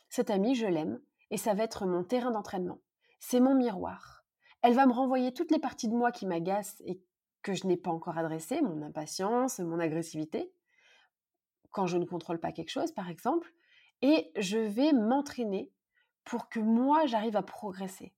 cette 0.09 0.29
amie, 0.29 0.55
je 0.55 0.65
l'aime 0.65 0.99
et 1.31 1.37
ça 1.37 1.53
va 1.53 1.63
être 1.63 1.85
mon 1.85 2.03
terrain 2.03 2.31
d'entraînement. 2.31 2.81
C'est 3.19 3.39
mon 3.39 3.55
miroir. 3.55 4.25
Elle 4.61 4.73
va 4.73 4.85
me 4.85 4.93
renvoyer 4.93 5.33
toutes 5.33 5.51
les 5.51 5.59
parties 5.59 5.87
de 5.87 5.95
moi 5.95 6.11
qui 6.11 6.25
m'agacent 6.25 6.81
et 6.85 7.01
que 7.41 7.53
je 7.53 7.67
n'ai 7.67 7.77
pas 7.77 7.91
encore 7.91 8.17
adressé, 8.17 8.61
mon 8.61 8.81
impatience, 8.81 9.59
mon 9.59 9.79
agressivité, 9.79 10.51
quand 11.71 11.87
je 11.87 11.97
ne 11.97 12.05
contrôle 12.05 12.39
pas 12.39 12.51
quelque 12.51 12.71
chose, 12.71 12.91
par 12.91 13.09
exemple, 13.09 13.53
et 14.01 14.31
je 14.37 14.57
vais 14.57 14.93
m'entraîner 14.93 15.71
pour 16.23 16.49
que 16.49 16.59
moi, 16.59 17.05
j'arrive 17.05 17.35
à 17.35 17.43
progresser. 17.43 18.13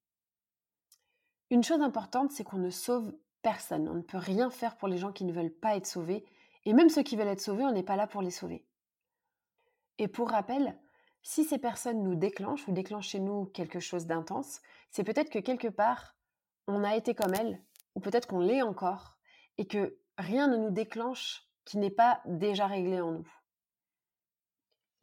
Une 1.50 1.63
chose 1.63 1.81
importante, 1.81 2.31
c'est 2.31 2.43
qu'on 2.43 2.57
ne 2.57 2.69
sauve 2.69 3.13
personne. 3.41 3.88
On 3.89 3.95
ne 3.95 4.01
peut 4.01 4.17
rien 4.17 4.50
faire 4.50 4.77
pour 4.77 4.88
les 4.88 4.97
gens 4.97 5.11
qui 5.11 5.25
ne 5.25 5.33
veulent 5.33 5.53
pas 5.53 5.75
être 5.75 5.88
sauvés. 5.88 6.25
Et 6.65 6.73
même 6.73 6.89
ceux 6.89 7.03
qui 7.03 7.15
veulent 7.15 7.27
être 7.27 7.41
sauvés, 7.41 7.63
on 7.63 7.71
n'est 7.71 7.83
pas 7.83 7.95
là 7.95 8.07
pour 8.07 8.21
les 8.21 8.31
sauver. 8.31 8.65
Et 9.97 10.07
pour 10.07 10.29
rappel, 10.29 10.77
si 11.23 11.43
ces 11.43 11.57
personnes 11.57 12.03
nous 12.03 12.15
déclenchent 12.15 12.67
ou 12.67 12.71
déclenchent 12.71 13.09
chez 13.09 13.19
nous 13.19 13.45
quelque 13.45 13.79
chose 13.79 14.05
d'intense, 14.05 14.61
c'est 14.89 15.03
peut-être 15.03 15.29
que 15.29 15.39
quelque 15.39 15.67
part, 15.67 16.15
on 16.67 16.83
a 16.83 16.95
été 16.95 17.13
comme 17.15 17.33
elles 17.33 17.61
ou 17.95 18.00
peut-être 18.00 18.27
qu'on 18.27 18.39
l'est 18.39 18.61
encore, 18.61 19.17
et 19.57 19.67
que 19.67 19.97
rien 20.17 20.47
ne 20.47 20.57
nous 20.57 20.71
déclenche 20.71 21.47
qui 21.65 21.77
n'est 21.77 21.91
pas 21.91 22.21
déjà 22.25 22.67
réglé 22.67 23.01
en 23.01 23.11
nous. 23.11 23.27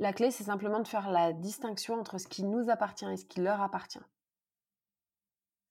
La 0.00 0.12
clé, 0.12 0.30
c'est 0.30 0.44
simplement 0.44 0.80
de 0.80 0.86
faire 0.86 1.10
la 1.10 1.32
distinction 1.32 1.98
entre 1.98 2.18
ce 2.18 2.28
qui 2.28 2.44
nous 2.44 2.70
appartient 2.70 3.10
et 3.10 3.16
ce 3.16 3.24
qui 3.24 3.40
leur 3.40 3.60
appartient. 3.60 3.98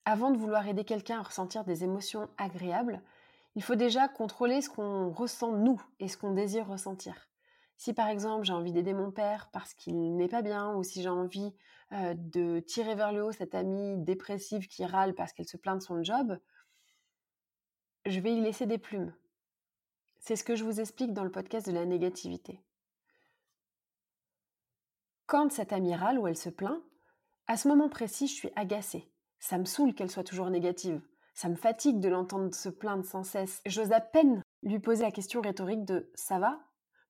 Avant 0.04 0.30
de 0.30 0.36
vouloir 0.36 0.66
aider 0.66 0.84
quelqu'un 0.84 1.20
à 1.20 1.22
ressentir 1.22 1.64
des 1.64 1.84
émotions 1.84 2.28
agréables, 2.36 3.02
il 3.54 3.62
faut 3.62 3.74
déjà 3.74 4.06
contrôler 4.08 4.60
ce 4.60 4.68
qu'on 4.70 5.10
ressent 5.10 5.52
nous 5.52 5.82
et 5.98 6.08
ce 6.08 6.16
qu'on 6.16 6.32
désire 6.32 6.66
ressentir. 6.66 7.28
Si 7.76 7.94
par 7.94 8.08
exemple 8.08 8.44
j'ai 8.44 8.52
envie 8.52 8.72
d'aider 8.72 8.92
mon 8.92 9.10
père 9.10 9.50
parce 9.52 9.72
qu'il 9.72 10.16
n'est 10.16 10.28
pas 10.28 10.42
bien, 10.42 10.74
ou 10.74 10.82
si 10.82 11.02
j'ai 11.02 11.08
envie 11.08 11.54
euh, 11.92 12.14
de 12.16 12.60
tirer 12.60 12.94
vers 12.94 13.12
le 13.12 13.24
haut 13.24 13.32
cette 13.32 13.54
amie 13.54 13.96
dépressive 13.98 14.66
qui 14.66 14.84
râle 14.84 15.14
parce 15.14 15.32
qu'elle 15.32 15.48
se 15.48 15.56
plaint 15.56 15.78
de 15.78 15.82
son 15.82 16.02
job, 16.02 16.38
je 18.04 18.20
vais 18.20 18.34
y 18.34 18.40
laisser 18.40 18.66
des 18.66 18.78
plumes. 18.78 19.14
C'est 20.18 20.36
ce 20.36 20.44
que 20.44 20.56
je 20.56 20.64
vous 20.64 20.80
explique 20.80 21.12
dans 21.12 21.24
le 21.24 21.30
podcast 21.30 21.66
de 21.66 21.72
la 21.72 21.84
négativité. 21.84 22.60
Quand 25.28 25.52
cette 25.52 25.74
amie 25.74 25.94
râle 25.94 26.18
ou 26.18 26.26
elle 26.26 26.38
se 26.38 26.48
plaint, 26.48 26.80
à 27.48 27.58
ce 27.58 27.68
moment 27.68 27.90
précis, 27.90 28.28
je 28.28 28.32
suis 28.32 28.50
agacée. 28.56 29.12
Ça 29.40 29.58
me 29.58 29.66
saoule 29.66 29.94
qu'elle 29.94 30.10
soit 30.10 30.24
toujours 30.24 30.48
négative. 30.48 31.02
Ça 31.34 31.50
me 31.50 31.54
fatigue 31.54 32.00
de 32.00 32.08
l'entendre 32.08 32.54
se 32.54 32.70
plaindre 32.70 33.04
sans 33.04 33.24
cesse. 33.24 33.60
J'ose 33.66 33.92
à 33.92 34.00
peine 34.00 34.40
lui 34.62 34.78
poser 34.78 35.02
la 35.02 35.10
question 35.10 35.42
rhétorique 35.42 35.84
de 35.84 36.10
ça 36.14 36.38
va? 36.38 36.58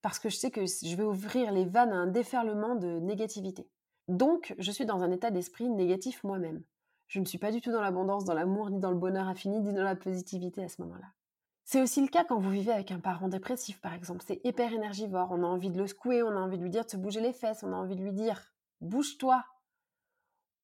Parce 0.03 0.19
que 0.19 0.31
je 0.31 0.37
sais 0.37 0.51
que 0.51 0.67
je 0.67 0.97
vais 0.97 1.05
ouvrir 1.05 1.53
les 1.53 1.65
vannes 1.65 1.93
à 1.93 1.97
un 1.97 2.09
déferlement 2.09 2.75
de 2.75 2.99
négativité. 2.99 3.71
Donc, 4.09 4.53
je 4.59 4.73
suis 4.73 4.85
dans 4.85 5.05
un 5.05 5.13
état 5.13 5.31
d'esprit 5.31 5.71
négatif 5.71 6.25
moi-même. 6.25 6.65
Je 7.07 7.21
ne 7.21 7.25
suis 7.25 7.39
pas 7.39 7.53
du 7.53 7.61
tout 7.61 7.71
dans 7.71 7.83
l'abondance, 7.83 8.25
dans 8.25 8.35
l'amour, 8.35 8.71
ni 8.71 8.81
dans 8.81 8.91
le 8.91 8.99
bonheur 8.99 9.29
infini, 9.29 9.61
ni 9.61 9.73
dans 9.73 9.85
la 9.85 9.95
positivité 9.95 10.65
à 10.65 10.69
ce 10.69 10.83
moment-là. 10.83 11.07
C'est 11.71 11.83
aussi 11.83 12.01
le 12.01 12.09
cas 12.09 12.25
quand 12.25 12.39
vous 12.39 12.49
vivez 12.49 12.73
avec 12.73 12.93
un 12.93 12.99
parent 12.99 13.29
dépressif, 13.29 13.79
par 13.83 13.93
exemple. 13.93 14.25
C'est 14.27 14.41
hyper 14.43 14.73
énergivore. 14.73 15.29
On 15.33 15.43
a 15.43 15.47
envie 15.47 15.69
de 15.69 15.77
le 15.77 15.87
secouer, 15.87 16.23
on 16.23 16.31
a 16.31 16.41
envie 16.41 16.57
de 16.57 16.63
lui 16.63 16.71
dire 16.71 16.87
de 16.87 16.91
se 16.91 16.97
bouger 16.97 17.21
les 17.21 17.35
fesses, 17.35 17.63
on 17.63 17.75
a 17.75 17.77
envie 17.77 17.95
de 17.95 18.03
lui 18.03 18.15
dire 18.15 18.55
bouge-toi. 18.81 19.45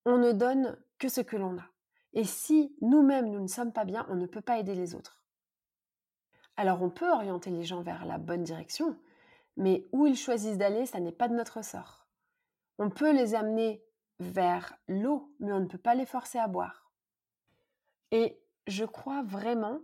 On 0.06 0.16
ne 0.16 0.32
donne 0.32 0.78
que 0.98 1.10
ce 1.10 1.20
que 1.20 1.36
l'on 1.36 1.58
a. 1.58 1.66
Et 2.14 2.24
si 2.24 2.74
nous-mêmes 2.80 3.30
nous 3.30 3.42
ne 3.42 3.48
sommes 3.48 3.74
pas 3.74 3.84
bien, 3.84 4.06
on 4.08 4.14
ne 4.14 4.24
peut 4.24 4.40
pas 4.40 4.58
aider 4.58 4.74
les 4.74 4.94
autres. 4.94 5.22
Alors 6.56 6.80
on 6.80 6.88
peut 6.88 7.12
orienter 7.12 7.50
les 7.50 7.64
gens 7.64 7.82
vers 7.82 8.06
la 8.06 8.16
bonne 8.16 8.42
direction, 8.42 8.96
mais 9.58 9.86
où 9.92 10.06
ils 10.06 10.16
choisissent 10.16 10.56
d'aller, 10.56 10.86
ça 10.86 11.00
n'est 11.00 11.12
pas 11.12 11.28
de 11.28 11.34
notre 11.34 11.62
sort. 11.62 12.06
On 12.78 12.88
peut 12.88 13.12
les 13.12 13.34
amener 13.34 13.84
vers 14.20 14.74
l'eau, 14.88 15.34
mais 15.38 15.52
on 15.52 15.60
ne 15.60 15.68
peut 15.68 15.76
pas 15.76 15.94
les 15.94 16.06
forcer 16.06 16.38
à 16.38 16.48
boire. 16.48 16.90
Et 18.10 18.40
je 18.66 18.86
crois 18.86 19.22
vraiment 19.22 19.80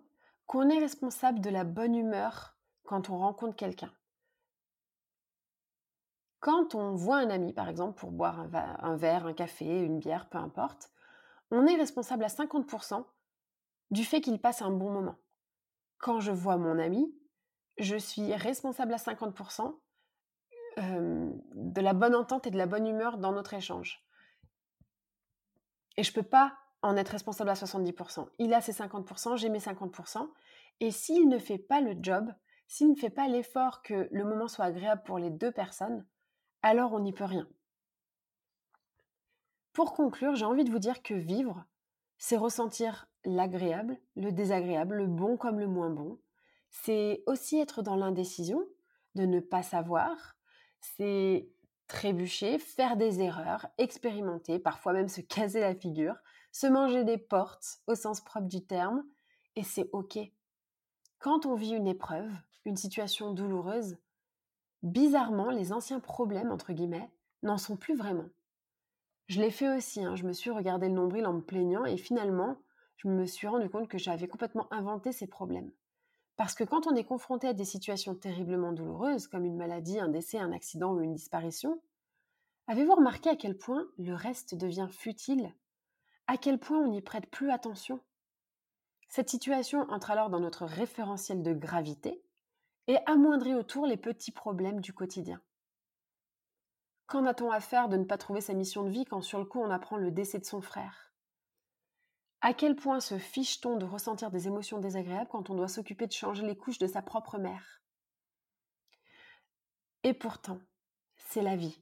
qu'on 0.50 0.68
est 0.68 0.80
responsable 0.80 1.38
de 1.38 1.48
la 1.48 1.62
bonne 1.62 1.94
humeur 1.94 2.56
quand 2.82 3.08
on 3.08 3.18
rencontre 3.18 3.54
quelqu'un. 3.54 3.92
Quand 6.40 6.74
on 6.74 6.96
voit 6.96 7.18
un 7.18 7.30
ami, 7.30 7.52
par 7.52 7.68
exemple, 7.68 7.96
pour 7.96 8.10
boire 8.10 8.40
un, 8.40 8.96
verre, 8.96 9.26
un 9.26 9.32
café, 9.32 9.78
une 9.78 10.00
bière, 10.00 10.28
peu 10.28 10.38
importe, 10.38 10.90
on 11.52 11.68
est 11.68 11.76
responsable 11.76 12.24
à 12.24 12.26
50% 12.26 13.04
du 13.92 14.04
fait 14.04 14.20
qu'il 14.20 14.40
passe 14.40 14.60
un 14.60 14.72
bon 14.72 14.90
moment. 14.90 15.14
Quand 15.98 16.18
je 16.18 16.32
vois 16.32 16.56
mon 16.56 16.80
ami, 16.80 17.14
je 17.78 17.94
suis 17.94 18.34
responsable 18.34 18.94
à 18.94 18.96
50% 18.96 19.78
de 20.78 21.80
la 21.80 21.92
bonne 21.92 22.16
entente 22.16 22.48
et 22.48 22.50
de 22.50 22.58
la 22.58 22.66
bonne 22.66 22.88
humeur 22.88 23.18
dans 23.18 23.30
notre 23.30 23.54
échange. 23.54 24.04
Et 25.96 26.02
je 26.02 26.10
ne 26.10 26.14
peux 26.14 26.28
pas 26.28 26.58
en 26.82 26.96
être 26.96 27.10
responsable 27.10 27.50
à 27.50 27.54
70%. 27.54 28.26
Il 28.38 28.54
a 28.54 28.60
ses 28.60 28.72
50%, 28.72 29.36
j'ai 29.36 29.48
mes 29.48 29.58
50%. 29.58 30.28
Et 30.80 30.90
s'il 30.90 31.28
ne 31.28 31.38
fait 31.38 31.58
pas 31.58 31.80
le 31.80 31.94
job, 32.00 32.32
s'il 32.66 32.90
ne 32.90 32.94
fait 32.94 33.10
pas 33.10 33.28
l'effort 33.28 33.82
que 33.82 34.08
le 34.10 34.24
moment 34.24 34.48
soit 34.48 34.66
agréable 34.66 35.02
pour 35.04 35.18
les 35.18 35.30
deux 35.30 35.52
personnes, 35.52 36.06
alors 36.62 36.92
on 36.92 37.00
n'y 37.00 37.12
peut 37.12 37.24
rien. 37.24 37.48
Pour 39.72 39.92
conclure, 39.92 40.34
j'ai 40.34 40.44
envie 40.44 40.64
de 40.64 40.70
vous 40.70 40.78
dire 40.78 41.02
que 41.02 41.14
vivre, 41.14 41.64
c'est 42.18 42.36
ressentir 42.36 43.08
l'agréable, 43.24 43.98
le 44.16 44.30
désagréable, 44.32 44.96
le 44.96 45.06
bon 45.06 45.36
comme 45.36 45.58
le 45.58 45.66
moins 45.66 45.90
bon. 45.90 46.18
C'est 46.70 47.22
aussi 47.26 47.58
être 47.58 47.82
dans 47.82 47.96
l'indécision, 47.96 48.64
de 49.14 49.26
ne 49.26 49.40
pas 49.40 49.62
savoir. 49.62 50.36
C'est 50.80 51.48
trébucher, 51.90 52.58
faire 52.58 52.96
des 52.96 53.20
erreurs, 53.20 53.66
expérimenter, 53.76 54.60
parfois 54.60 54.92
même 54.92 55.08
se 55.08 55.20
caser 55.20 55.60
la 55.60 55.74
figure, 55.74 56.14
se 56.52 56.68
manger 56.68 57.02
des 57.02 57.18
portes 57.18 57.80
au 57.88 57.96
sens 57.96 58.20
propre 58.20 58.46
du 58.46 58.64
terme, 58.64 59.04
et 59.56 59.64
c'est 59.64 59.90
OK. 59.92 60.18
Quand 61.18 61.46
on 61.46 61.56
vit 61.56 61.72
une 61.72 61.88
épreuve, 61.88 62.30
une 62.64 62.76
situation 62.76 63.34
douloureuse, 63.34 63.98
bizarrement, 64.84 65.50
les 65.50 65.72
anciens 65.72 65.98
problèmes, 65.98 66.52
entre 66.52 66.72
guillemets, 66.72 67.10
n'en 67.42 67.58
sont 67.58 67.76
plus 67.76 67.96
vraiment. 67.96 68.28
Je 69.26 69.40
l'ai 69.40 69.50
fait 69.50 69.76
aussi, 69.76 70.04
hein. 70.04 70.14
je 70.14 70.24
me 70.24 70.32
suis 70.32 70.50
regardé 70.50 70.88
le 70.88 70.94
nombril 70.94 71.26
en 71.26 71.32
me 71.32 71.42
plaignant 71.42 71.84
et 71.84 71.96
finalement, 71.96 72.56
je 72.98 73.08
me 73.08 73.26
suis 73.26 73.48
rendu 73.48 73.68
compte 73.68 73.88
que 73.88 73.98
j'avais 73.98 74.28
complètement 74.28 74.72
inventé 74.72 75.10
ces 75.10 75.26
problèmes. 75.26 75.72
Parce 76.40 76.54
que 76.54 76.64
quand 76.64 76.86
on 76.86 76.96
est 76.96 77.04
confronté 77.04 77.48
à 77.48 77.52
des 77.52 77.66
situations 77.66 78.14
terriblement 78.14 78.72
douloureuses, 78.72 79.26
comme 79.26 79.44
une 79.44 79.58
maladie, 79.58 80.00
un 80.00 80.08
décès, 80.08 80.38
un 80.38 80.52
accident 80.52 80.94
ou 80.94 81.02
une 81.02 81.12
disparition, 81.12 81.82
avez-vous 82.66 82.94
remarqué 82.94 83.28
à 83.28 83.36
quel 83.36 83.58
point 83.58 83.86
le 83.98 84.14
reste 84.14 84.54
devient 84.54 84.88
futile? 84.90 85.54
À 86.28 86.38
quel 86.38 86.58
point 86.58 86.78
on 86.78 86.88
n'y 86.88 87.02
prête 87.02 87.26
plus 87.26 87.50
attention? 87.50 88.00
Cette 89.10 89.28
situation 89.28 89.80
entre 89.90 90.12
alors 90.12 90.30
dans 90.30 90.40
notre 90.40 90.64
référentiel 90.64 91.42
de 91.42 91.52
gravité 91.52 92.24
et 92.86 92.96
amoindrit 93.04 93.54
autour 93.54 93.84
les 93.84 93.98
petits 93.98 94.32
problèmes 94.32 94.80
du 94.80 94.94
quotidien. 94.94 95.42
Qu'en 97.06 97.26
a-t-on 97.26 97.50
à 97.50 97.60
faire 97.60 97.90
de 97.90 97.98
ne 97.98 98.04
pas 98.04 98.16
trouver 98.16 98.40
sa 98.40 98.54
mission 98.54 98.82
de 98.82 98.88
vie 98.88 99.04
quand 99.04 99.20
sur 99.20 99.40
le 99.40 99.44
coup 99.44 99.60
on 99.60 99.70
apprend 99.70 99.98
le 99.98 100.10
décès 100.10 100.38
de 100.38 100.46
son 100.46 100.62
frère? 100.62 101.09
À 102.42 102.54
quel 102.54 102.74
point 102.74 103.00
se 103.00 103.18
fiche-t-on 103.18 103.76
de 103.76 103.84
ressentir 103.84 104.30
des 104.30 104.46
émotions 104.46 104.78
désagréables 104.78 105.28
quand 105.28 105.50
on 105.50 105.54
doit 105.54 105.68
s'occuper 105.68 106.06
de 106.06 106.12
changer 106.12 106.46
les 106.46 106.56
couches 106.56 106.78
de 106.78 106.86
sa 106.86 107.02
propre 107.02 107.38
mère? 107.38 107.82
Et 110.04 110.14
pourtant, 110.14 110.58
c'est 111.16 111.42
la 111.42 111.56
vie. 111.56 111.78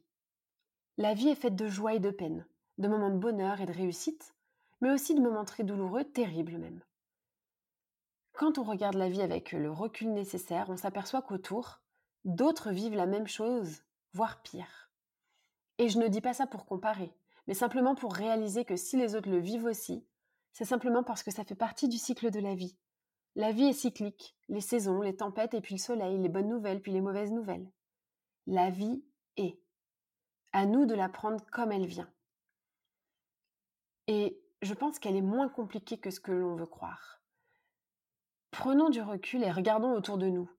La 0.96 1.14
vie 1.14 1.28
est 1.28 1.36
faite 1.36 1.54
de 1.54 1.68
joie 1.68 1.94
et 1.94 2.00
de 2.00 2.10
peine, 2.10 2.44
de 2.78 2.88
moments 2.88 3.10
de 3.10 3.18
bonheur 3.18 3.60
et 3.60 3.66
de 3.66 3.72
réussite, 3.72 4.34
mais 4.80 4.90
aussi 4.90 5.14
de 5.14 5.20
moments 5.20 5.44
très 5.44 5.62
douloureux, 5.62 6.02
terribles 6.02 6.58
même. 6.58 6.82
Quand 8.32 8.58
on 8.58 8.64
regarde 8.64 8.96
la 8.96 9.08
vie 9.08 9.22
avec 9.22 9.52
le 9.52 9.70
recul 9.70 10.12
nécessaire, 10.12 10.70
on 10.70 10.76
s'aperçoit 10.76 11.22
qu'autour, 11.22 11.80
d'autres 12.24 12.72
vivent 12.72 12.96
la 12.96 13.06
même 13.06 13.28
chose, 13.28 13.82
voire 14.12 14.42
pire. 14.42 14.90
Et 15.78 15.88
je 15.88 16.00
ne 16.00 16.08
dis 16.08 16.20
pas 16.20 16.34
ça 16.34 16.48
pour 16.48 16.66
comparer, 16.66 17.12
mais 17.46 17.54
simplement 17.54 17.94
pour 17.94 18.12
réaliser 18.12 18.64
que 18.64 18.76
si 18.76 18.96
les 18.96 19.14
autres 19.14 19.30
le 19.30 19.38
vivent 19.38 19.64
aussi, 19.66 20.04
c'est 20.52 20.64
simplement 20.64 21.02
parce 21.02 21.22
que 21.22 21.30
ça 21.30 21.44
fait 21.44 21.54
partie 21.54 21.88
du 21.88 21.98
cycle 21.98 22.30
de 22.30 22.40
la 22.40 22.54
vie. 22.54 22.76
La 23.36 23.52
vie 23.52 23.66
est 23.66 23.72
cyclique, 23.72 24.36
les 24.48 24.60
saisons, 24.60 25.00
les 25.00 25.16
tempêtes 25.16 25.54
et 25.54 25.60
puis 25.60 25.76
le 25.76 25.80
soleil, 25.80 26.18
les 26.18 26.28
bonnes 26.28 26.48
nouvelles 26.48 26.80
puis 26.80 26.92
les 26.92 27.00
mauvaises 27.00 27.32
nouvelles. 27.32 27.70
La 28.46 28.70
vie 28.70 29.04
est. 29.36 29.60
À 30.52 30.66
nous 30.66 30.86
de 30.86 30.94
la 30.94 31.08
prendre 31.08 31.44
comme 31.52 31.70
elle 31.70 31.86
vient. 31.86 32.10
Et 34.06 34.40
je 34.62 34.74
pense 34.74 34.98
qu'elle 34.98 35.16
est 35.16 35.22
moins 35.22 35.48
compliquée 35.48 35.98
que 35.98 36.10
ce 36.10 36.20
que 36.20 36.32
l'on 36.32 36.56
veut 36.56 36.66
croire. 36.66 37.20
Prenons 38.50 38.88
du 38.88 39.02
recul 39.02 39.44
et 39.44 39.52
regardons 39.52 39.92
autour 39.92 40.18
de 40.18 40.28
nous. 40.28 40.50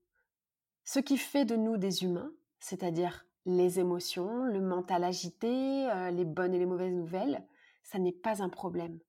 Ce 0.85 0.99
qui 0.99 1.17
fait 1.17 1.45
de 1.45 1.55
nous 1.55 1.77
des 1.77 2.03
humains, 2.03 2.31
c'est-à-dire 2.59 3.25
les 3.45 3.79
émotions, 3.79 4.43
le 4.45 4.61
mental 4.61 5.03
agité, 5.03 5.89
euh, 5.89 6.11
les 6.11 6.25
bonnes 6.25 6.53
et 6.53 6.59
les 6.59 6.65
mauvaises 6.65 6.93
nouvelles, 6.93 7.43
ça 7.83 7.99
n'est 7.99 8.11
pas 8.11 8.43
un 8.43 8.49
problème. 8.49 8.99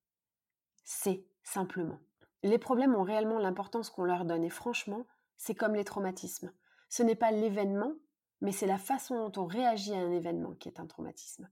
C'est 0.93 1.25
simplement. 1.45 2.01
Les 2.43 2.59
problèmes 2.59 2.97
ont 2.97 3.05
réellement 3.05 3.39
l'importance 3.39 3.91
qu'on 3.91 4.03
leur 4.03 4.25
donne 4.25 4.43
et 4.43 4.51
franchement, 4.51 5.07
c'est 5.37 5.55
comme 5.55 5.77
les 5.77 5.85
traumatismes. 5.85 6.53
Ce 6.89 7.05
n'est 7.05 7.15
pas 7.15 7.31
l'événement, 7.31 7.93
mais 8.41 8.51
c'est 8.51 8.67
la 8.67 8.77
façon 8.77 9.29
dont 9.29 9.41
on 9.41 9.47
réagit 9.47 9.95
à 9.95 10.01
un 10.01 10.11
événement 10.11 10.53
qui 10.55 10.69
est 10.69 10.81
un 10.81 10.89
traumatisme. 10.89 11.49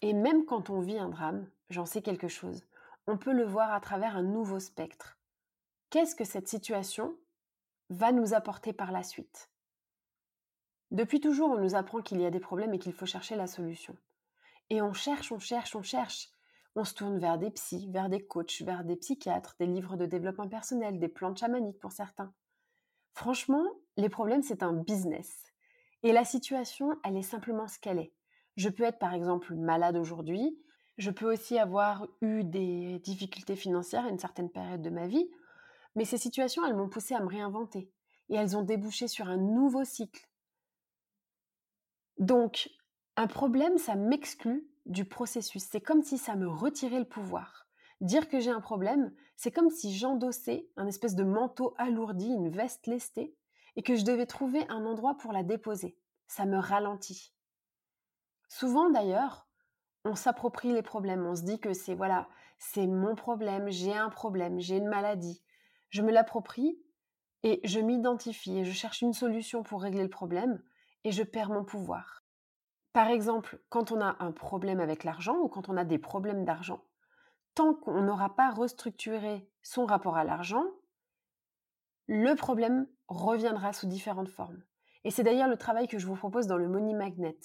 Et 0.00 0.14
même 0.14 0.46
quand 0.46 0.70
on 0.70 0.80
vit 0.80 0.98
un 0.98 1.10
drame, 1.10 1.50
j'en 1.68 1.84
sais 1.84 2.00
quelque 2.00 2.28
chose, 2.28 2.64
on 3.06 3.18
peut 3.18 3.34
le 3.34 3.44
voir 3.44 3.74
à 3.74 3.80
travers 3.80 4.16
un 4.16 4.22
nouveau 4.22 4.58
spectre, 4.58 5.18
qu'est-ce 5.90 6.16
que 6.16 6.24
cette 6.24 6.48
situation 6.48 7.14
va 7.90 8.10
nous 8.10 8.32
apporter 8.32 8.72
par 8.72 8.90
la 8.90 9.02
suite? 9.02 9.50
Depuis 10.92 11.20
toujours, 11.20 11.50
on 11.50 11.60
nous 11.60 11.74
apprend 11.74 12.00
qu'il 12.00 12.22
y 12.22 12.26
a 12.26 12.30
des 12.30 12.40
problèmes 12.40 12.72
et 12.72 12.78
qu'il 12.78 12.94
faut 12.94 13.04
chercher 13.04 13.36
la 13.36 13.48
solution. 13.48 13.94
Et 14.70 14.80
on 14.80 14.94
cherche, 14.94 15.30
on 15.30 15.38
cherche, 15.38 15.76
on 15.76 15.82
cherche. 15.82 16.30
On 16.80 16.84
se 16.84 16.94
tourne 16.94 17.18
vers 17.18 17.38
des 17.38 17.50
psys, 17.50 17.90
vers 17.90 18.08
des 18.08 18.24
coachs, 18.24 18.62
vers 18.62 18.84
des 18.84 18.94
psychiatres, 18.94 19.56
des 19.58 19.66
livres 19.66 19.96
de 19.96 20.06
développement 20.06 20.48
personnel, 20.48 21.00
des 21.00 21.08
plantes 21.08 21.38
chamaniques 21.38 21.80
pour 21.80 21.90
certains. 21.90 22.32
Franchement, 23.14 23.64
les 23.96 24.08
problèmes, 24.08 24.44
c'est 24.44 24.62
un 24.62 24.72
business. 24.72 25.42
Et 26.04 26.12
la 26.12 26.24
situation, 26.24 26.96
elle 27.02 27.16
est 27.16 27.22
simplement 27.22 27.66
ce 27.66 27.80
qu'elle 27.80 27.98
est. 27.98 28.12
Je 28.54 28.68
peux 28.68 28.84
être 28.84 29.00
par 29.00 29.12
exemple 29.12 29.56
malade 29.56 29.96
aujourd'hui, 29.96 30.56
je 30.98 31.10
peux 31.10 31.32
aussi 31.32 31.58
avoir 31.58 32.06
eu 32.20 32.44
des 32.44 33.00
difficultés 33.00 33.56
financières 33.56 34.06
à 34.06 34.10
une 34.10 34.20
certaine 34.20 34.48
période 34.48 34.80
de 34.80 34.90
ma 34.90 35.08
vie, 35.08 35.28
mais 35.96 36.04
ces 36.04 36.16
situations, 36.16 36.64
elles 36.64 36.76
m'ont 36.76 36.88
poussé 36.88 37.12
à 37.12 37.20
me 37.20 37.28
réinventer 37.28 37.90
et 38.28 38.36
elles 38.36 38.56
ont 38.56 38.62
débouché 38.62 39.08
sur 39.08 39.26
un 39.26 39.36
nouveau 39.36 39.82
cycle. 39.82 40.28
Donc, 42.18 42.70
un 43.16 43.26
problème, 43.26 43.78
ça 43.78 43.96
m'exclut 43.96 44.70
du 44.88 45.04
processus. 45.04 45.64
C'est 45.70 45.80
comme 45.80 46.02
si 46.02 46.18
ça 46.18 46.34
me 46.34 46.48
retirait 46.48 46.98
le 46.98 47.08
pouvoir. 47.08 47.66
Dire 48.00 48.28
que 48.28 48.40
j'ai 48.40 48.50
un 48.50 48.60
problème, 48.60 49.12
c'est 49.36 49.50
comme 49.50 49.70
si 49.70 49.96
j'endossais 49.96 50.68
un 50.76 50.86
espèce 50.86 51.14
de 51.14 51.24
manteau 51.24 51.74
alourdi, 51.78 52.26
une 52.26 52.48
veste 52.48 52.86
lestée, 52.86 53.36
et 53.76 53.82
que 53.82 53.96
je 53.96 54.04
devais 54.04 54.26
trouver 54.26 54.66
un 54.68 54.84
endroit 54.84 55.16
pour 55.16 55.32
la 55.32 55.42
déposer. 55.42 55.96
Ça 56.26 56.46
me 56.46 56.58
ralentit. 56.58 57.32
Souvent 58.48 58.90
d'ailleurs, 58.90 59.46
on 60.04 60.14
s'approprie 60.14 60.72
les 60.72 60.82
problèmes, 60.82 61.26
on 61.26 61.34
se 61.34 61.42
dit 61.42 61.60
que 61.60 61.72
c'est 61.72 61.94
voilà, 61.94 62.28
c'est 62.58 62.86
mon 62.86 63.14
problème, 63.14 63.68
j'ai 63.68 63.94
un 63.94 64.08
problème, 64.08 64.58
j'ai 64.58 64.76
une 64.76 64.88
maladie, 64.88 65.42
je 65.90 66.02
me 66.02 66.10
l'approprie 66.10 66.80
et 67.42 67.60
je 67.64 67.80
m'identifie 67.80 68.58
et 68.58 68.64
je 68.64 68.72
cherche 68.72 69.02
une 69.02 69.12
solution 69.12 69.62
pour 69.62 69.82
régler 69.82 70.02
le 70.02 70.10
problème 70.10 70.62
et 71.04 71.12
je 71.12 71.22
perds 71.22 71.50
mon 71.50 71.64
pouvoir. 71.64 72.24
Par 72.98 73.10
exemple, 73.10 73.60
quand 73.68 73.92
on 73.92 74.00
a 74.00 74.16
un 74.18 74.32
problème 74.32 74.80
avec 74.80 75.04
l'argent 75.04 75.36
ou 75.38 75.46
quand 75.46 75.68
on 75.68 75.76
a 75.76 75.84
des 75.84 75.98
problèmes 75.98 76.44
d'argent, 76.44 76.82
tant 77.54 77.72
qu'on 77.72 78.02
n'aura 78.02 78.34
pas 78.34 78.50
restructuré 78.50 79.48
son 79.62 79.86
rapport 79.86 80.16
à 80.16 80.24
l'argent, 80.24 80.64
le 82.08 82.34
problème 82.34 82.88
reviendra 83.06 83.72
sous 83.72 83.86
différentes 83.86 84.30
formes. 84.30 84.60
Et 85.04 85.12
c'est 85.12 85.22
d'ailleurs 85.22 85.46
le 85.46 85.56
travail 85.56 85.86
que 85.86 86.00
je 86.00 86.08
vous 86.08 86.16
propose 86.16 86.48
dans 86.48 86.56
le 86.56 86.66
Money 86.66 86.92
Magnet. 86.92 87.38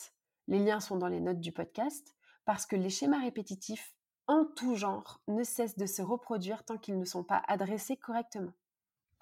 Les 0.47 0.57
liens 0.57 0.79
sont 0.79 0.97
dans 0.97 1.07
les 1.07 1.19
notes 1.21 1.39
du 1.39 1.51
podcast, 1.51 2.15
parce 2.45 2.65
que 2.65 2.75
les 2.75 2.89
schémas 2.89 3.21
répétitifs, 3.21 3.93
en 4.25 4.45
tout 4.55 4.73
genre, 4.73 5.21
ne 5.27 5.43
cessent 5.43 5.77
de 5.77 5.85
se 5.85 6.01
reproduire 6.01 6.65
tant 6.65 6.79
qu'ils 6.79 6.97
ne 6.97 7.05
sont 7.05 7.23
pas 7.23 7.43
adressés 7.47 7.95
correctement. 7.95 8.53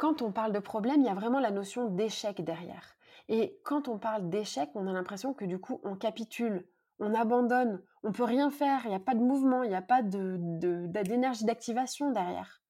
Quand 0.01 0.23
on 0.23 0.31
parle 0.31 0.51
de 0.51 0.57
problème, 0.57 1.01
il 1.01 1.05
y 1.05 1.11
a 1.11 1.13
vraiment 1.13 1.39
la 1.39 1.51
notion 1.51 1.85
d'échec 1.85 2.43
derrière. 2.43 2.95
Et 3.29 3.59
quand 3.63 3.87
on 3.87 3.99
parle 3.99 4.29
d'échec, 4.29 4.71
on 4.73 4.87
a 4.87 4.93
l'impression 4.93 5.35
que 5.35 5.45
du 5.45 5.59
coup, 5.59 5.79
on 5.83 5.95
capitule, 5.95 6.67
on 6.97 7.13
abandonne, 7.13 7.83
on 8.01 8.11
peut 8.11 8.23
rien 8.23 8.49
faire, 8.49 8.81
il 8.85 8.89
n'y 8.89 8.95
a 8.95 8.99
pas 8.99 9.13
de 9.13 9.19
mouvement, 9.19 9.61
il 9.61 9.69
n'y 9.69 9.75
a 9.75 9.81
pas 9.83 10.01
d'énergie 10.01 11.45
d'activation 11.45 12.09
derrière. 12.09 12.63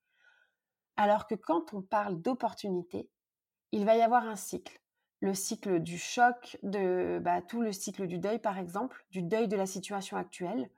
Alors 0.98 1.26
que 1.26 1.36
quand 1.36 1.74
on 1.74 1.82
parle 1.82 2.22
d'opportunité, 2.22 3.10
il 3.72 3.86
va 3.86 3.96
y 3.96 4.02
avoir 4.02 4.28
un 4.28 4.36
cycle. 4.36 4.82
Le 5.22 5.34
cycle 5.34 5.80
du 5.80 5.98
choc, 5.98 6.58
de 6.64 7.18
bah, 7.20 7.42
tout 7.42 7.62
le 7.62 7.72
cycle 7.72 8.08
du 8.08 8.20
deuil 8.20 8.40
par 8.40 8.58
exemple, 8.58 9.06
du 9.10 9.22
deuil 9.22 9.48
de 9.48 9.56
la 9.56 9.68
situation 9.68 10.18
actuelle, 10.18 10.70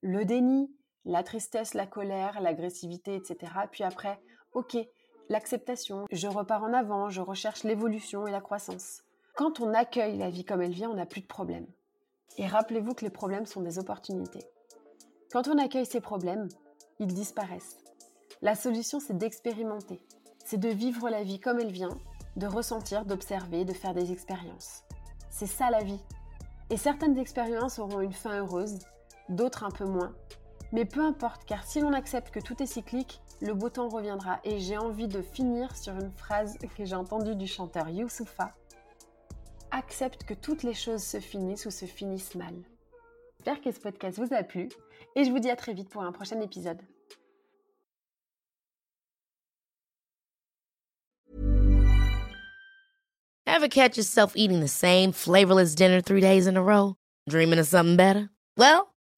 le 0.00 0.24
déni, 0.24 0.74
la 1.04 1.22
tristesse, 1.22 1.74
la 1.74 1.86
colère, 1.86 2.40
l'agressivité, 2.40 3.16
etc. 3.16 3.52
Puis 3.70 3.84
après, 3.84 4.18
ok, 4.52 4.78
l'acceptation, 5.28 6.06
je 6.10 6.28
repars 6.28 6.62
en 6.62 6.72
avant, 6.72 7.10
je 7.10 7.20
recherche 7.20 7.64
l'évolution 7.64 8.26
et 8.26 8.30
la 8.30 8.40
croissance. 8.40 9.02
Quand 9.34 9.60
on 9.60 9.74
accueille 9.74 10.16
la 10.16 10.30
vie 10.30 10.44
comme 10.44 10.62
elle 10.62 10.72
vient, 10.72 10.90
on 10.90 10.94
n'a 10.94 11.06
plus 11.06 11.20
de 11.20 11.26
problèmes. 11.26 11.66
Et 12.36 12.46
rappelez-vous 12.46 12.94
que 12.94 13.04
les 13.04 13.10
problèmes 13.10 13.46
sont 13.46 13.62
des 13.62 13.78
opportunités. 13.78 14.44
Quand 15.32 15.48
on 15.48 15.58
accueille 15.58 15.86
ces 15.86 16.00
problèmes, 16.00 16.48
ils 16.98 17.12
disparaissent. 17.12 17.78
La 18.42 18.54
solution, 18.54 19.00
c'est 19.00 19.16
d'expérimenter. 19.16 20.00
C'est 20.44 20.60
de 20.60 20.68
vivre 20.68 21.08
la 21.08 21.22
vie 21.22 21.40
comme 21.40 21.58
elle 21.58 21.72
vient, 21.72 21.98
de 22.36 22.46
ressentir, 22.46 23.04
d'observer, 23.04 23.64
de 23.64 23.72
faire 23.72 23.94
des 23.94 24.12
expériences. 24.12 24.84
C'est 25.30 25.46
ça 25.46 25.70
la 25.70 25.82
vie. 25.82 26.00
Et 26.70 26.76
certaines 26.76 27.18
expériences 27.18 27.78
auront 27.78 28.00
une 28.00 28.12
fin 28.12 28.38
heureuse, 28.38 28.78
d'autres 29.28 29.64
un 29.64 29.70
peu 29.70 29.84
moins. 29.84 30.14
Mais 30.74 30.84
peu 30.84 31.02
importe, 31.02 31.44
car 31.44 31.62
si 31.62 31.80
l'on 31.80 31.92
accepte 31.92 32.34
que 32.34 32.40
tout 32.40 32.60
est 32.60 32.66
cyclique, 32.66 33.20
le 33.40 33.54
beau 33.54 33.68
temps 33.70 33.88
reviendra. 33.88 34.40
Et 34.42 34.58
j'ai 34.58 34.76
envie 34.76 35.06
de 35.06 35.22
finir 35.22 35.76
sur 35.76 35.92
une 35.92 36.10
phrase 36.10 36.58
que 36.76 36.84
j'ai 36.84 36.96
entendue 36.96 37.36
du 37.36 37.46
chanteur 37.46 37.88
Youssoufa. 37.88 38.52
Accepte 39.70 40.24
que 40.24 40.34
toutes 40.34 40.64
les 40.64 40.74
choses 40.74 41.04
se 41.04 41.20
finissent 41.20 41.66
ou 41.66 41.70
se 41.70 41.84
finissent 41.84 42.34
mal. 42.34 42.54
J'espère 43.38 43.60
que 43.60 43.70
ce 43.70 43.78
podcast 43.78 44.18
vous 44.18 44.34
a 44.34 44.42
plu 44.42 44.68
et 45.14 45.24
je 45.24 45.30
vous 45.30 45.38
dis 45.38 45.48
à 45.48 45.54
très 45.54 45.74
vite 45.74 45.90
pour 45.90 46.02
un 46.02 46.10
prochain 46.10 46.40
épisode. 46.40 46.80
Ever 53.46 53.68
catch 53.68 53.96
yourself 53.96 54.32
eating 54.34 54.60
the 54.60 54.66
same 54.66 55.12
flavorless 55.12 55.76
dinner 55.76 56.00
three 56.00 56.20
days 56.20 56.48
in 56.48 56.56
a 56.56 56.62
row? 56.62 56.96
Dreaming 57.28 57.60
of 57.60 57.66
something 57.66 57.96
better? 57.96 58.30
Well, 58.56 58.93